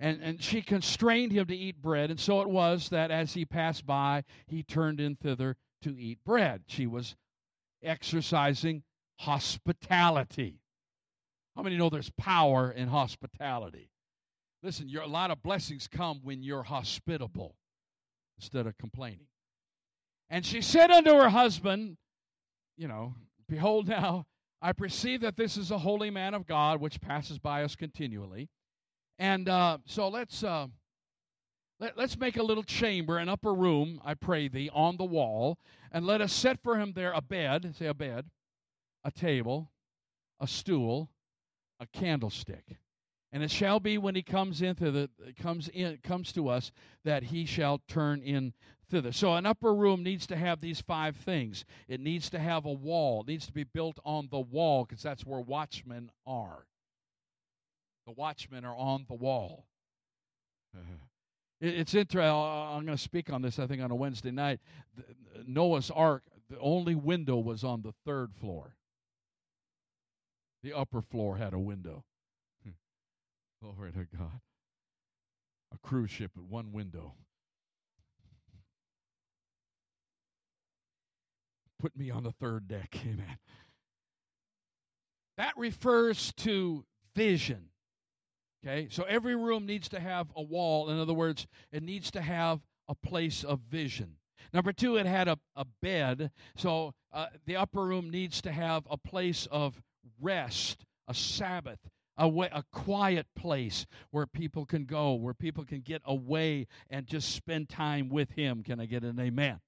and, 0.00 0.20
and 0.20 0.42
she 0.42 0.62
constrained 0.62 1.32
him 1.32 1.46
to 1.46 1.56
eat 1.56 1.80
bread. 1.80 2.10
And 2.10 2.18
so 2.18 2.40
it 2.40 2.48
was 2.48 2.88
that 2.88 3.10
as 3.12 3.34
he 3.34 3.44
passed 3.44 3.86
by, 3.86 4.24
he 4.46 4.62
turned 4.64 5.00
in 5.00 5.14
thither 5.16 5.56
to 5.82 5.98
eat 5.98 6.18
bread. 6.24 6.62
She 6.66 6.86
was 6.86 7.16
exercising 7.82 8.82
hospitality. 9.18 10.60
How 11.54 11.62
many 11.62 11.76
know 11.76 11.88
there's 11.88 12.10
power 12.10 12.70
in 12.70 12.88
hospitality? 12.88 13.90
Listen, 14.62 14.90
a 14.94 15.06
lot 15.06 15.30
of 15.30 15.42
blessings 15.42 15.88
come 15.88 16.20
when 16.22 16.42
you're 16.42 16.62
hospitable 16.62 17.56
instead 18.38 18.66
of 18.66 18.76
complaining. 18.78 19.26
And 20.28 20.44
she 20.44 20.60
said 20.60 20.90
unto 20.90 21.12
her 21.12 21.28
husband, 21.28 21.96
You 22.76 22.88
know, 22.88 23.14
behold 23.48 23.88
now, 23.88 24.26
I 24.60 24.72
perceive 24.72 25.20
that 25.20 25.36
this 25.36 25.56
is 25.56 25.70
a 25.70 25.78
holy 25.78 26.10
man 26.10 26.34
of 26.34 26.46
God 26.46 26.80
which 26.80 27.00
passes 27.00 27.38
by 27.38 27.62
us 27.62 27.76
continually. 27.76 28.48
And 29.18 29.48
uh, 29.48 29.78
so 29.86 30.08
let's 30.08 30.42
uh, 30.42 30.66
let, 31.78 31.98
us 31.98 32.16
make 32.16 32.36
a 32.36 32.42
little 32.42 32.62
chamber, 32.62 33.18
an 33.18 33.28
upper 33.28 33.52
room, 33.52 34.00
I 34.04 34.14
pray 34.14 34.48
thee, 34.48 34.70
on 34.72 34.96
the 34.96 35.04
wall, 35.04 35.58
and 35.92 36.06
let 36.06 36.20
us 36.20 36.32
set 36.32 36.62
for 36.62 36.78
him 36.78 36.92
there 36.94 37.12
a 37.12 37.20
bed, 37.20 37.74
say 37.76 37.86
a 37.86 37.94
bed, 37.94 38.26
a 39.04 39.10
table, 39.10 39.70
a 40.40 40.46
stool, 40.46 41.10
a 41.78 41.86
candlestick. 41.86 42.78
And 43.32 43.42
it 43.42 43.50
shall 43.50 43.80
be 43.80 43.98
when 43.98 44.14
he 44.14 44.22
comes 44.22 44.62
into 44.62 44.90
the 44.90 45.10
comes 45.38 45.68
in 45.68 45.98
comes 46.02 46.32
to 46.32 46.48
us 46.48 46.72
that 47.04 47.24
he 47.24 47.44
shall 47.44 47.82
turn 47.86 48.22
in 48.22 48.54
thither. 48.88 49.12
So 49.12 49.34
an 49.34 49.44
upper 49.44 49.74
room 49.74 50.02
needs 50.02 50.26
to 50.28 50.36
have 50.36 50.60
these 50.60 50.80
five 50.80 51.16
things. 51.16 51.64
It 51.88 52.00
needs 52.00 52.30
to 52.30 52.38
have 52.38 52.64
a 52.64 52.72
wall. 52.72 53.22
It 53.22 53.28
needs 53.28 53.46
to 53.46 53.52
be 53.52 53.64
built 53.64 53.98
on 54.04 54.28
the 54.30 54.40
wall 54.40 54.84
because 54.84 55.02
that's 55.02 55.26
where 55.26 55.40
watchmen 55.40 56.10
are. 56.26 56.66
The 58.06 58.12
watchmen 58.12 58.64
are 58.64 58.76
on 58.76 59.04
the 59.08 59.16
wall. 59.16 59.66
It's 61.60 61.94
interesting. 61.94 62.30
I'm 62.30 62.84
going 62.84 62.96
to 62.96 63.02
speak 63.02 63.32
on 63.32 63.40
this, 63.40 63.58
I 63.58 63.66
think, 63.66 63.82
on 63.82 63.90
a 63.90 63.94
Wednesday 63.94 64.30
night. 64.30 64.60
Noah's 65.46 65.90
Ark, 65.90 66.22
the 66.50 66.58
only 66.58 66.94
window 66.94 67.38
was 67.38 67.64
on 67.64 67.82
the 67.82 67.92
third 68.04 68.34
floor. 68.34 68.76
The 70.62 70.74
upper 70.74 71.00
floor 71.00 71.36
had 71.36 71.54
a 71.54 71.58
window. 71.58 72.04
Hmm. 72.62 72.72
Glory 73.62 73.92
to 73.92 74.06
God. 74.16 74.40
A 75.74 75.78
cruise 75.78 76.10
ship 76.10 76.32
with 76.36 76.46
one 76.46 76.72
window. 76.72 77.14
Put 81.78 81.96
me 81.96 82.10
on 82.10 82.22
the 82.22 82.32
third 82.32 82.68
deck. 82.68 82.96
Amen. 83.02 83.38
That 85.36 85.52
refers 85.56 86.32
to 86.38 86.84
vision. 87.14 87.68
Okay, 88.66 88.88
so 88.90 89.04
every 89.04 89.36
room 89.36 89.64
needs 89.64 89.88
to 89.90 90.00
have 90.00 90.26
a 90.34 90.42
wall. 90.42 90.90
In 90.90 90.98
other 90.98 91.14
words, 91.14 91.46
it 91.70 91.84
needs 91.84 92.10
to 92.10 92.20
have 92.20 92.60
a 92.88 92.96
place 92.96 93.44
of 93.44 93.60
vision. 93.60 94.16
Number 94.52 94.72
two, 94.72 94.96
it 94.96 95.06
had 95.06 95.28
a, 95.28 95.38
a 95.54 95.64
bed. 95.80 96.32
So 96.56 96.92
uh, 97.12 97.26
the 97.44 97.54
upper 97.54 97.84
room 97.84 98.10
needs 98.10 98.40
to 98.42 98.50
have 98.50 98.84
a 98.90 98.96
place 98.96 99.46
of 99.52 99.80
rest, 100.20 100.84
a 101.06 101.14
Sabbath, 101.14 101.78
a, 102.16 102.28
way, 102.28 102.48
a 102.52 102.64
quiet 102.72 103.26
place 103.36 103.86
where 104.10 104.26
people 104.26 104.66
can 104.66 104.84
go, 104.84 105.14
where 105.14 105.34
people 105.34 105.64
can 105.64 105.80
get 105.80 106.02
away 106.04 106.66
and 106.90 107.06
just 107.06 107.36
spend 107.36 107.68
time 107.68 108.08
with 108.08 108.32
Him. 108.32 108.64
Can 108.64 108.80
I 108.80 108.86
get 108.86 109.04
an 109.04 109.20
amen? 109.20 109.60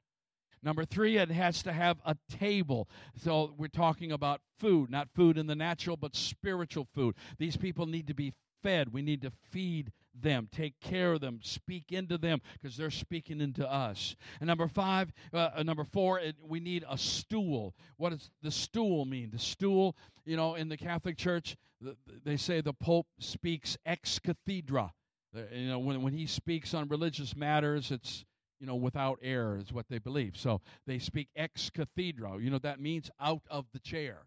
Number 0.61 0.84
three, 0.84 1.18
it 1.18 1.30
has 1.30 1.62
to 1.62 1.72
have 1.72 1.98
a 2.04 2.16
table. 2.28 2.88
So 3.22 3.54
we're 3.56 3.68
talking 3.68 4.11
about 4.11 4.40
food, 4.58 4.90
not 4.90 5.08
food 5.14 5.38
in 5.38 5.46
the 5.46 5.54
natural, 5.54 5.96
but 5.96 6.16
spiritual 6.16 6.88
food. 6.96 7.14
These 7.38 7.56
people 7.56 7.87
need 7.87 8.08
to 8.08 8.14
be 8.14 8.32
fed. 8.62 8.92
We 8.92 9.03
need 9.03 9.23
to 9.23 9.33
feed 9.51 9.92
them, 10.14 10.49
take 10.51 10.79
care 10.81 11.12
of 11.12 11.21
them, 11.21 11.40
speak 11.42 11.92
into 11.92 12.18
them 12.18 12.40
because 12.61 12.77
they're 12.77 12.90
speaking 12.90 13.40
into 13.40 13.71
us. 13.71 14.16
And 14.40 14.49
number 14.49 14.68
five, 14.68 15.12
uh, 15.33 15.51
uh, 15.57 15.62
number 15.62 15.85
four, 15.85 16.18
it, 16.18 16.37
we 16.42 16.61
need 16.61 16.85
a 16.88 16.99
stool. 16.99 17.75
What 17.97 18.11
does 18.11 18.31
the 18.42 18.51
stool 18.51 19.05
mean? 19.05 19.31
The 19.31 19.38
stool, 19.38 19.97
you 20.25 20.37
know, 20.37 20.55
in 20.55 20.68
the 20.68 20.77
Catholic 20.77 21.16
Church, 21.16 21.57
they 22.25 22.37
say 22.37 22.61
the 22.61 22.73
Pope 22.73 23.07
speaks 23.21 23.77
ex 23.87 24.18
cathedra. 24.18 24.92
You 25.53 25.68
know, 25.68 25.79
when, 25.79 26.03
when 26.03 26.12
he 26.12 26.27
speaks 26.27 26.75
on 26.75 26.88
religious 26.88 27.37
matters, 27.37 27.90
it's 27.90 28.25
you 28.61 28.66
know, 28.66 28.75
without 28.75 29.18
error 29.23 29.57
is 29.57 29.73
what 29.73 29.87
they 29.88 29.99
believe. 29.99 30.37
So 30.37 30.61
they 30.87 30.99
speak 30.99 31.29
ex 31.37 31.71
cathedra. 31.71 32.38
You 32.40 32.51
know, 32.51 32.59
that 32.59 32.81
means 32.81 33.11
out 33.21 33.42
of 33.51 33.66
the 33.73 33.79
chair. 33.79 34.27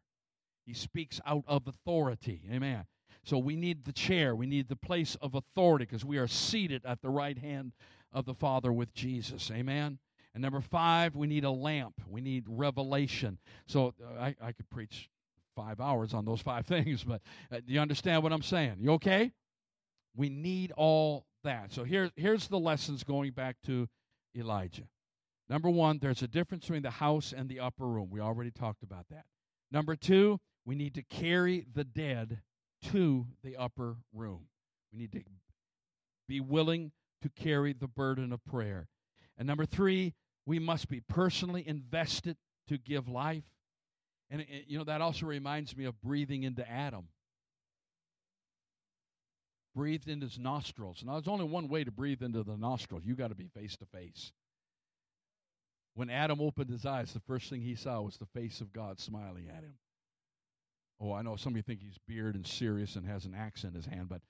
He 0.66 0.74
speaks 0.74 1.20
out 1.26 1.44
of 1.48 1.68
authority. 1.68 2.44
Amen. 2.52 2.86
So 3.24 3.38
we 3.38 3.56
need 3.56 3.86
the 3.86 3.94
chair, 3.94 4.36
we 4.36 4.48
need 4.48 4.68
the 4.68 4.76
place 4.76 5.16
of 5.22 5.36
authority 5.36 5.86
because 5.86 6.04
we 6.04 6.18
are 6.18 6.28
seated 6.28 6.86
at 6.86 7.02
the 7.02 7.10
right 7.10 7.38
hand 7.38 7.74
of 8.12 8.26
the 8.26 8.34
Father 8.34 8.74
with 8.74 8.94
Jesus. 8.94 9.52
Amen. 9.52 10.00
And 10.34 10.42
number 10.42 10.62
five, 10.62 11.16
we 11.16 11.28
need 11.28 11.44
a 11.44 11.52
lamp. 11.52 12.02
We 12.08 12.22
need 12.22 12.46
revelation. 12.48 13.38
So 13.68 13.94
uh, 14.02 14.20
I, 14.20 14.36
I 14.42 14.52
could 14.54 14.70
preach 14.70 15.10
five 15.56 15.82
hours 15.82 16.14
on 16.14 16.26
those 16.26 16.42
five 16.42 16.66
things, 16.68 17.04
but 17.04 17.22
uh, 17.52 17.60
you 17.68 17.80
understand 17.80 18.24
what 18.24 18.34
I'm 18.34 18.42
saying? 18.42 18.78
You 18.80 18.94
okay? 18.94 19.32
We 20.16 20.30
need 20.30 20.72
all 20.76 21.26
that. 21.44 21.72
So 21.74 21.84
here, 21.84 22.12
here's 22.16 22.48
the 22.48 22.60
lessons 22.60 23.04
going 23.04 23.32
back 23.32 23.58
to 23.66 23.88
Elijah. 24.36 24.88
Number 25.50 25.70
one, 25.70 26.00
there's 26.00 26.22
a 26.22 26.28
difference 26.28 26.64
between 26.64 26.84
the 26.84 26.92
house 26.92 27.34
and 27.36 27.50
the 27.50 27.60
upper 27.60 27.86
room. 27.86 28.10
We 28.10 28.22
already 28.22 28.52
talked 28.52 28.84
about 28.84 29.06
that. 29.10 29.26
Number 29.70 29.96
two, 29.96 30.40
we 30.66 30.76
need 30.76 30.96
to 30.96 31.04
carry 31.04 31.66
the 31.74 31.84
dead 31.84 32.40
to 32.92 33.28
the 33.44 33.58
upper 33.58 33.98
room. 34.14 34.48
We 34.92 35.00
need 35.00 35.12
to 35.14 35.22
be 36.28 36.40
willing 36.40 36.92
to 37.22 37.30
carry 37.30 37.74
the 37.74 37.88
burden 37.88 38.32
of 38.32 38.44
prayer. 38.46 38.88
And 39.38 39.48
number 39.48 39.66
three, 39.66 40.14
we 40.46 40.60
must 40.60 40.90
be 40.90 41.02
personally 41.02 41.68
invested 41.68 42.38
to 42.68 42.78
give 42.78 43.08
life. 43.08 43.44
And, 44.30 44.42
uh, 44.42 44.46
you 44.66 44.78
know, 44.78 44.84
that 44.86 45.02
also 45.02 45.26
reminds 45.26 45.76
me 45.76 45.86
of 45.86 46.02
breathing 46.02 46.44
into 46.44 46.70
Adam. 46.70 47.08
Breathed 49.76 50.10
into 50.10 50.26
his 50.26 50.40
nostrils. 50.40 51.04
Now, 51.06 51.14
there's 51.14 51.28
only 51.28 51.46
one 51.46 51.68
way 51.68 51.84
to 51.84 51.92
breathe 51.92 52.22
into 52.22 52.44
the 52.44 52.58
nostrils. 52.58 53.04
You 53.06 53.16
got 53.16 53.30
to 53.30 53.36
be 53.36 53.48
face 53.48 53.78
to 53.78 53.86
face. 53.86 54.32
When 55.94 56.10
Adam 56.10 56.42
opened 56.42 56.70
his 56.70 56.86
eyes, 56.86 57.14
the 57.14 57.20
first 57.20 57.50
thing 57.50 57.62
he 57.62 57.76
saw 57.76 58.02
was 58.02 58.18
the 58.18 58.26
face 58.26 58.62
of 58.62 58.74
God 58.74 59.00
smiling 59.00 59.48
at 59.50 59.64
him. 59.64 59.76
Oh, 61.02 61.14
I 61.14 61.24
know 61.24 61.36
some 61.36 61.54
of 61.54 61.58
you 61.58 61.64
think 61.64 61.82
he's 61.82 61.98
beard 62.08 62.36
and 62.36 62.46
serious 62.46 62.96
and 62.96 63.06
has 63.08 63.26
an 63.26 63.34
axe 63.36 63.64
in 63.64 63.74
his 63.74 63.86
hand, 63.86 64.08
but 64.08 64.22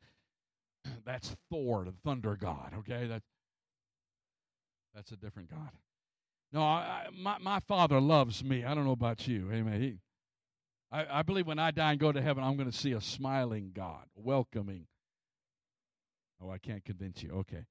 that's 1.05 1.35
Thor, 1.49 1.83
the 1.85 1.93
thunder 2.05 2.37
god, 2.37 2.73
okay? 2.79 3.07
That, 3.07 3.21
that's 4.95 5.11
a 5.11 5.17
different 5.17 5.49
God. 5.49 5.71
No, 6.53 6.61
I, 6.61 7.07
my, 7.13 7.37
my 7.39 7.59
father 7.59 7.99
loves 7.99 8.43
me. 8.43 8.63
I 8.63 8.73
don't 8.73 8.85
know 8.85 8.91
about 8.91 9.27
you. 9.27 9.49
Amen. 9.51 9.81
He, 9.81 9.99
I, 10.91 11.19
I 11.19 11.21
believe 11.21 11.47
when 11.47 11.59
I 11.59 11.71
die 11.71 11.91
and 11.91 11.99
go 11.99 12.11
to 12.11 12.21
heaven, 12.21 12.43
I'm 12.43 12.57
going 12.57 12.69
to 12.69 12.77
see 12.77 12.91
a 12.93 13.01
smiling 13.01 13.71
God, 13.73 14.05
welcoming. 14.15 14.87
Oh, 16.41 16.49
I 16.49 16.57
can't 16.57 16.83
convince 16.83 17.23
you. 17.23 17.31
Okay. 17.31 17.65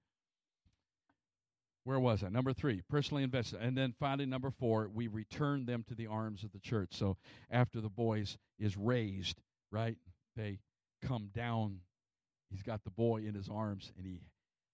Where 1.90 1.98
was 1.98 2.22
I? 2.22 2.28
Number 2.28 2.52
three, 2.52 2.82
personally 2.88 3.24
invested. 3.24 3.60
And 3.60 3.76
then 3.76 3.92
finally, 3.98 4.24
number 4.24 4.52
four, 4.52 4.88
we 4.94 5.08
return 5.08 5.66
them 5.66 5.84
to 5.88 5.96
the 5.96 6.06
arms 6.06 6.44
of 6.44 6.52
the 6.52 6.60
church. 6.60 6.90
So 6.92 7.16
after 7.50 7.80
the 7.80 7.88
boys 7.88 8.38
is 8.60 8.76
raised, 8.76 9.40
right, 9.72 9.96
they 10.36 10.60
come 11.02 11.30
down. 11.34 11.80
He's 12.48 12.62
got 12.62 12.84
the 12.84 12.92
boy 12.92 13.22
in 13.26 13.34
his 13.34 13.48
arms 13.48 13.90
and 13.96 14.06
he 14.06 14.20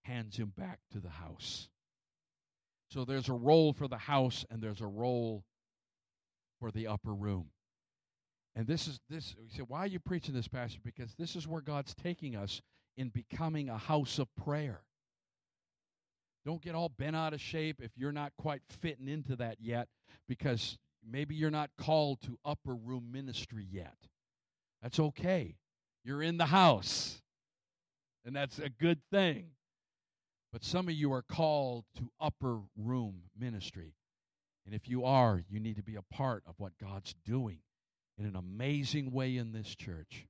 hands 0.03 0.37
him 0.37 0.53
back 0.59 0.79
to 0.93 1.01
the 1.01 1.09
house. 1.09 1.71
So 2.91 3.07
there's 3.07 3.31
a 3.31 3.33
role 3.33 3.73
for 3.73 3.89
the 3.89 3.97
house 3.97 4.45
and 4.51 4.63
there's 4.63 4.83
a 4.83 4.87
role 4.87 5.43
for 6.61 6.71
the 6.71 6.87
upper 6.87 7.15
room. 7.15 7.47
And 8.55 8.67
this 8.67 8.87
is 8.87 9.01
this 9.09 9.35
you 9.39 9.49
say, 9.57 9.63
why 9.67 9.79
are 9.79 9.87
you 9.87 10.01
preaching 10.01 10.35
this, 10.35 10.49
Pastor? 10.49 10.81
Because 10.85 11.15
this 11.15 11.35
is 11.35 11.49
where 11.49 11.63
God's 11.63 11.95
taking 11.95 12.37
us 12.37 12.61
in 12.99 13.09
becoming 13.09 13.71
a 13.71 13.79
house 13.79 14.19
of 14.19 14.29
prayer. 14.37 14.83
Don't 16.47 16.63
get 16.63 16.77
all 16.77 16.89
bent 16.89 17.17
out 17.17 17.35
of 17.35 17.41
shape 17.41 17.83
if 17.83 17.91
you're 17.97 18.13
not 18.13 18.33
quite 18.39 18.63
fitting 18.81 19.09
into 19.09 19.35
that 19.35 19.57
yet, 19.61 19.89
because 20.29 20.79
maybe 21.05 21.35
you're 21.35 21.51
not 21.51 21.71
called 21.77 22.23
to 22.23 22.39
upper 22.45 22.73
room 22.73 23.11
ministry 23.11 23.67
yet. 23.69 23.97
That's 24.81 25.01
okay. 25.01 25.57
You're 26.05 26.23
in 26.23 26.37
the 26.37 26.47
house, 26.47 27.21
and 28.25 28.37
that's 28.37 28.61
a 28.61 28.69
good 28.69 29.01
thing. 29.11 29.47
But 30.53 30.63
some 30.63 30.87
of 30.87 30.95
you 30.95 31.13
are 31.13 31.23
called 31.23 31.85
to 31.97 32.11
upper 32.21 32.61
room 32.77 33.23
ministry. 33.37 33.95
And 34.65 34.75
if 34.75 34.89
you 34.89 35.05
are, 35.05 35.43
you 35.49 35.59
need 35.59 35.77
to 35.77 35.83
be 35.83 35.97
a 35.97 36.15
part 36.15 36.45
of 36.47 36.55
what 36.59 36.79
God's 36.81 37.15
doing 37.25 37.59
in 38.19 38.25
an 38.25 38.37
amazing 38.37 39.11
way 39.11 39.37
in 39.37 39.51
this 39.53 39.75
church. 39.75 40.27